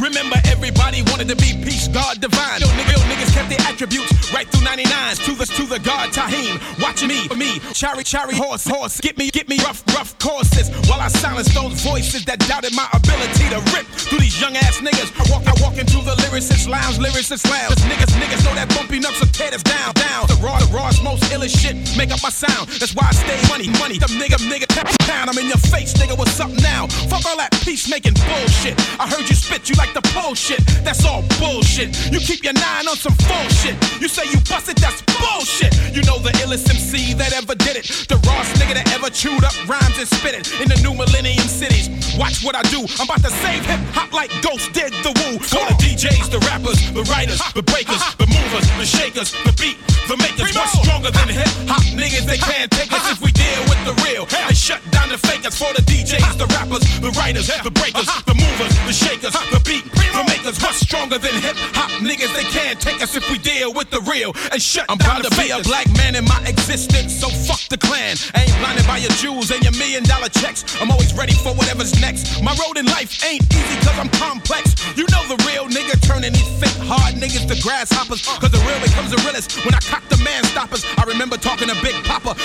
Remember, 0.00 0.40
everybody 0.48 1.02
wanted 1.12 1.28
to 1.28 1.36
be 1.36 1.60
peace, 1.60 1.88
God 1.88 2.22
divine. 2.22 2.64
Real, 2.64 2.72
nigga, 2.72 2.96
real 2.96 3.04
niggas 3.04 3.34
kept 3.36 3.52
their 3.52 3.60
attributes 3.68 4.32
right 4.32 4.48
through 4.48 4.64
99s. 4.64 5.20
To 5.28 5.36
the, 5.36 5.44
to 5.44 5.66
the 5.68 5.78
God 5.84 6.08
Tahim. 6.08 6.56
Watching 6.80 7.08
me, 7.08 7.28
for 7.28 7.36
me, 7.36 7.60
chari, 7.76 8.00
chari, 8.00 8.32
horse, 8.32 8.64
horse. 8.64 8.98
Get 8.98 9.18
me, 9.18 9.28
get 9.28 9.46
me 9.50 9.58
rough, 9.58 9.84
rough 9.92 10.18
courses. 10.18 10.70
While 10.88 11.04
I 11.04 11.08
silence 11.08 11.52
those 11.52 11.76
voices 11.84 12.24
that 12.24 12.40
doubted 12.48 12.74
my 12.74 12.88
ability 12.96 13.44
to 13.52 13.60
rip 13.76 13.84
through 14.08 14.20
these 14.24 14.40
young 14.40 14.56
ass 14.56 14.80
niggas. 14.80 15.12
I 15.20 15.28
walk, 15.28 15.44
I 15.44 15.52
walk 15.60 15.76
into 15.76 16.00
the 16.00 16.16
lyricist 16.24 16.66
lounge, 16.66 16.96
lyricist 16.96 17.44
lounge. 17.44 17.76
Niggas, 17.84 18.16
niggas 18.16 18.40
know 18.40 18.54
that 18.56 18.72
bumpy 18.72 19.00
nuts 19.00 19.20
will 19.20 19.28
tear 19.36 19.52
us 19.52 19.62
down, 19.62 19.92
down. 19.92 20.26
The 20.28 20.40
raw, 20.40 20.58
the 20.58 20.72
rawest, 20.72 21.04
most 21.04 21.24
illest 21.28 21.60
shit 21.60 21.76
make 21.96 22.10
up 22.10 22.22
my 22.22 22.30
sound. 22.38 22.70
That's 22.78 22.94
why 22.94 23.10
I 23.10 23.14
stay 23.18 23.38
money, 23.50 23.66
money. 23.82 23.98
The 23.98 24.06
nigga, 24.14 24.38
nigga, 24.46 24.70
pound. 25.02 25.26
I'm 25.26 25.38
in 25.42 25.50
your 25.50 25.58
face, 25.74 25.92
nigga. 25.98 26.16
What's 26.16 26.38
up 26.38 26.50
now? 26.62 26.86
Fuck 27.10 27.26
all 27.26 27.36
that 27.42 27.50
peacemaking 27.66 28.14
bullshit. 28.14 28.78
I 29.02 29.10
heard 29.10 29.26
you 29.26 29.34
spit, 29.34 29.66
you 29.68 29.74
like 29.74 29.90
the 29.90 30.04
bullshit. 30.14 30.62
That's 30.86 31.04
all 31.04 31.26
bullshit. 31.42 31.90
You 32.14 32.20
keep 32.20 32.44
your 32.44 32.54
nine 32.54 32.86
on 32.86 32.94
some 32.94 33.16
bullshit. 33.26 33.74
You 33.98 34.06
say 34.06 34.30
you 34.30 34.38
busted, 34.46 34.78
that's 34.78 35.02
bullshit. 35.18 35.74
You 35.90 36.06
know 36.06 36.22
the 36.22 36.30
illest 36.46 36.70
MC 36.70 37.14
that 37.18 37.34
ever 37.34 37.58
did 37.58 37.74
it. 37.74 37.90
The 38.06 38.22
rawest 38.22 38.54
nigga 38.62 38.78
that 38.78 38.86
ever 38.94 39.10
chewed 39.10 39.42
up 39.42 39.56
rhymes 39.66 39.98
and 39.98 40.06
spit 40.06 40.38
it 40.38 40.46
in 40.62 40.70
the 40.70 40.78
new 40.86 40.94
millennium 40.94 41.48
cities. 41.50 41.90
Watch 42.14 42.44
what 42.46 42.54
I 42.54 42.62
do. 42.70 42.86
I'm 43.02 43.10
about 43.10 43.26
to 43.26 43.32
save 43.42 43.66
hip 43.66 43.82
hop 43.90 44.14
like 44.14 44.30
Ghost 44.46 44.70
did 44.72 44.94
the 45.02 45.10
Wu. 45.10 45.42
For 45.42 45.64
the 45.66 45.76
DJs, 45.82 46.30
the 46.30 46.38
rappers, 46.46 46.78
the 46.94 47.02
writers, 47.10 47.42
the 47.58 47.66
breakers, 47.66 47.98
uh-huh. 47.98 48.22
the 48.22 48.28
movers, 48.30 48.66
the 48.78 48.86
shakers, 48.86 49.34
the 49.42 49.54
beat, 49.58 49.78
the 50.06 50.16
makers. 50.22 50.54
What's 50.54 50.78
stronger 50.78 51.10
than 51.10 51.28
hip 51.34 51.50
hop 51.66 51.82
niggas? 51.98 52.27
They 52.28 52.36
can't 52.36 52.70
take 52.70 52.92
us 52.92 53.08
if 53.10 53.24
we 53.24 53.32
deal 53.32 53.62
with 53.72 53.80
the 53.88 53.96
real. 54.04 54.28
They 54.28 54.52
shut 54.52 54.84
down 54.92 55.08
the 55.08 55.16
fakers 55.16 55.56
for 55.56 55.72
the 55.72 55.80
DJs, 55.80 56.36
the 56.36 56.44
rappers, 56.60 56.84
the 57.00 57.08
writers, 57.16 57.48
the 57.64 57.72
breakers, 57.72 58.04
the 58.28 58.36
movers, 58.36 58.76
the 58.84 58.92
shakers, 58.92 59.32
the 59.32 59.56
beat, 59.64 59.88
the 59.88 60.22
makers. 60.28 60.60
What's 60.60 60.84
stronger 60.84 61.16
than 61.16 61.32
hip 61.40 61.56
hop 61.72 61.88
niggas? 62.04 62.28
They 62.36 62.44
can't 62.52 62.76
take 62.76 63.00
us 63.00 63.16
if 63.16 63.24
we 63.32 63.38
deal 63.38 63.72
with 63.72 63.88
the 63.88 64.04
real. 64.04 64.36
And 64.52 64.60
shut 64.60 64.84
I'm 64.92 64.98
down 64.98 65.24
the 65.24 65.32
be 65.40 65.48
a 65.48 65.64
black 65.64 65.88
man 65.96 66.20
in 66.20 66.24
my 66.28 66.36
existence, 66.44 67.16
so 67.16 67.32
fuck 67.32 67.64
the 67.72 67.80
clan. 67.80 68.20
I 68.36 68.44
ain't 68.44 68.56
blinded 68.60 68.84
by 68.84 68.98
your 69.00 69.14
jewels 69.16 69.48
and 69.50 69.64
your 69.64 69.72
million 69.80 70.04
dollar 70.04 70.28
checks. 70.28 70.68
I'm 70.84 70.92
always 70.92 71.16
ready 71.16 71.32
for 71.32 71.56
whatever's 71.56 71.96
next. 71.96 72.44
My 72.44 72.52
road 72.60 72.76
in 72.76 72.84
life 72.92 73.24
ain't 73.24 73.40
easy 73.48 73.76
cause 73.80 73.96
I'm 73.96 74.12
complex. 74.20 74.76
You 75.00 75.08
know 75.08 75.24
the 75.32 75.40
real 75.48 75.64
nigga 75.64 75.96
turning 76.04 76.36
these 76.36 76.52
fake 76.60 76.76
hard 76.84 77.16
niggas 77.16 77.48
to 77.48 77.56
grasshoppers. 77.64 78.20
Cause 78.36 78.52
the 78.52 78.60
real 78.68 78.80
becomes 78.84 79.16
the 79.16 79.20
realest 79.24 79.64
when 79.64 79.72
I 79.72 79.80
cock 79.80 80.04
the 80.12 80.20
man 80.20 80.44
stoppers. 80.44 80.84
I 81.00 81.08
remember 81.08 81.40
talking 81.40 81.72
to 81.72 81.76
Big 81.80 81.96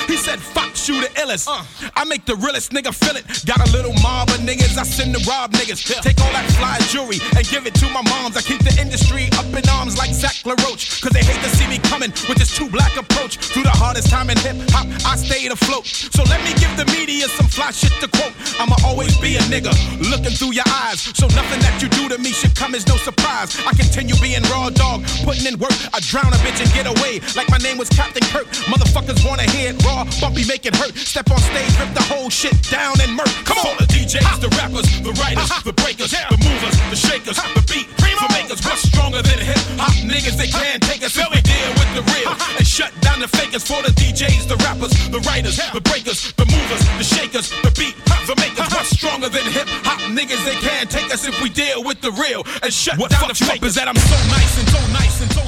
He 0.07 0.17
said, 0.17 0.39
Fox, 0.39 0.87
you 0.87 1.01
the 1.01 1.09
illest. 1.17 1.47
Uh. 1.49 1.63
I 1.95 2.05
make 2.05 2.25
the 2.25 2.35
realest 2.35 2.71
nigga 2.71 2.93
feel 2.93 3.15
it. 3.17 3.25
Got 3.45 3.57
a 3.67 3.71
little 3.71 3.93
mob 4.03 4.29
of 4.29 4.39
niggas 4.45 4.77
I 4.77 4.83
send 4.83 5.15
to 5.15 5.21
rob 5.25 5.51
niggas. 5.53 5.81
Take 6.01 6.19
all 6.21 6.31
that 6.33 6.45
fly 6.53 6.77
jewelry 6.93 7.17
and 7.35 7.47
give 7.49 7.65
it 7.65 7.73
to 7.81 7.89
my 7.89 8.01
moms. 8.01 8.37
I 8.37 8.41
keep 8.41 8.61
the 8.61 8.75
industry 8.79 9.29
up 9.33 9.49
in 9.49 9.67
arms 9.69 9.97
like 9.97 10.11
Zach 10.11 10.45
LaRoche. 10.45 11.01
Cause 11.01 11.11
they 11.11 11.23
hate 11.23 11.41
to 11.41 11.49
see 11.57 11.67
me 11.67 11.79
coming 11.89 12.11
with 12.29 12.37
this 12.37 12.55
too 12.55 12.69
black 12.69 12.95
approach. 12.97 13.37
Through 13.37 13.63
the 13.63 13.73
hardest 13.73 14.09
time 14.09 14.29
in 14.29 14.37
hip 14.37 14.57
hop, 14.69 14.85
I 15.05 15.15
stayed 15.15 15.51
afloat. 15.51 15.85
So 15.87 16.23
let 16.29 16.43
me 16.43 16.53
give 16.61 16.73
the 16.77 16.85
media 16.93 17.27
some 17.33 17.47
fly 17.47 17.71
shit 17.71 17.93
to 18.01 18.07
quote. 18.07 18.33
I'ma 18.59 18.75
always 18.85 19.17
be 19.17 19.37
a 19.37 19.43
nigga 19.49 19.73
looking 20.11 20.35
through 20.37 20.53
your 20.53 20.67
eyes. 20.67 21.01
So 21.01 21.25
nothing 21.33 21.61
that 21.65 21.81
you 21.81 21.89
do 21.89 22.09
to 22.09 22.17
me 22.21 22.29
should 22.29 22.55
come 22.55 22.75
as 22.75 22.85
no 22.87 22.97
surprise. 22.97 23.57
I 23.65 23.73
continue 23.73 24.15
being 24.21 24.43
raw 24.53 24.69
dog, 24.69 25.01
putting 25.23 25.47
in 25.47 25.57
work. 25.57 25.73
I 25.93 25.99
drown 26.01 26.29
a 26.29 26.39
bitch 26.45 26.61
and 26.61 26.69
get 26.77 26.85
away 26.85 27.23
like 27.35 27.49
my 27.49 27.57
name 27.57 27.77
was 27.77 27.89
Captain 27.89 28.23
Kirk. 28.29 28.47
Motherfuckers 28.67 29.23
wanna 29.25 29.49
hear 29.55 29.62
it 29.63 29.75
raw, 29.83 30.03
bumpy, 30.19 30.45
make 30.45 30.65
it 30.65 30.75
hurt. 30.75 30.95
Step 30.95 31.29
on 31.31 31.39
stage, 31.39 31.73
rip 31.79 31.93
the 31.93 32.05
whole 32.11 32.29
shit 32.29 32.55
down 32.69 32.99
and 33.01 33.15
murk. 33.15 33.31
Come 33.45 33.59
on, 33.63 33.77
the 33.77 33.87
DJs, 33.87 34.39
the 34.41 34.49
rappers, 34.59 34.87
the 35.01 35.13
writers, 35.21 35.49
the 35.63 35.73
breakers, 35.73 36.11
the 36.11 36.37
movers, 36.43 36.75
the 36.91 36.99
shakers, 36.99 37.37
the 37.55 37.63
beat, 37.71 37.87
the 38.27 38.33
makers. 38.33 38.59
What's 38.63 38.83
stronger 38.83 39.21
than 39.21 39.39
hip 39.39 39.59
hop 39.79 39.93
niggas? 40.03 40.37
They 40.37 40.47
can't 40.47 40.81
take 40.83 41.03
us 41.03 41.17
if 41.17 41.27
we 41.31 41.41
deal 41.41 41.71
with 41.75 41.91
the 41.95 42.03
real. 42.11 42.31
And 42.57 42.67
shut 42.67 42.91
down 43.01 43.19
the 43.19 43.27
fakers. 43.27 43.63
For 43.63 43.81
the 43.81 43.93
DJs, 43.95 44.47
the 44.47 44.57
rappers, 44.63 44.91
the 45.09 45.19
writers, 45.27 45.57
the 45.71 45.81
breakers, 45.81 46.33
the 46.33 46.45
movers, 46.45 46.83
the 46.99 47.07
shakers, 47.07 47.49
the 47.63 47.71
beat, 47.77 47.95
the 48.27 48.35
makers. 48.39 48.67
What's 48.71 48.91
stronger 48.91 49.29
than 49.29 49.43
hip 49.51 49.67
hop 49.83 49.99
niggas? 50.11 50.43
They 50.45 50.57
can't 50.59 50.89
take 50.89 51.13
us 51.13 51.27
if 51.27 51.39
we 51.41 51.49
deal 51.49 51.83
with 51.83 52.01
the 52.01 52.11
real. 52.11 52.43
And 52.61 52.73
shut 52.73 52.97
What 52.97 53.11
down 53.11 53.27
the 53.27 53.35
fucked 53.35 53.41
you 53.41 53.47
up 53.47 53.53
fakers. 53.53 53.69
Is 53.69 53.75
that 53.75 53.87
I'm 53.87 53.99
so 53.99 54.17
nice 54.31 54.53
and 54.59 54.67
so 54.69 54.81
nice 54.91 55.21
and 55.21 55.31
so 55.31 55.43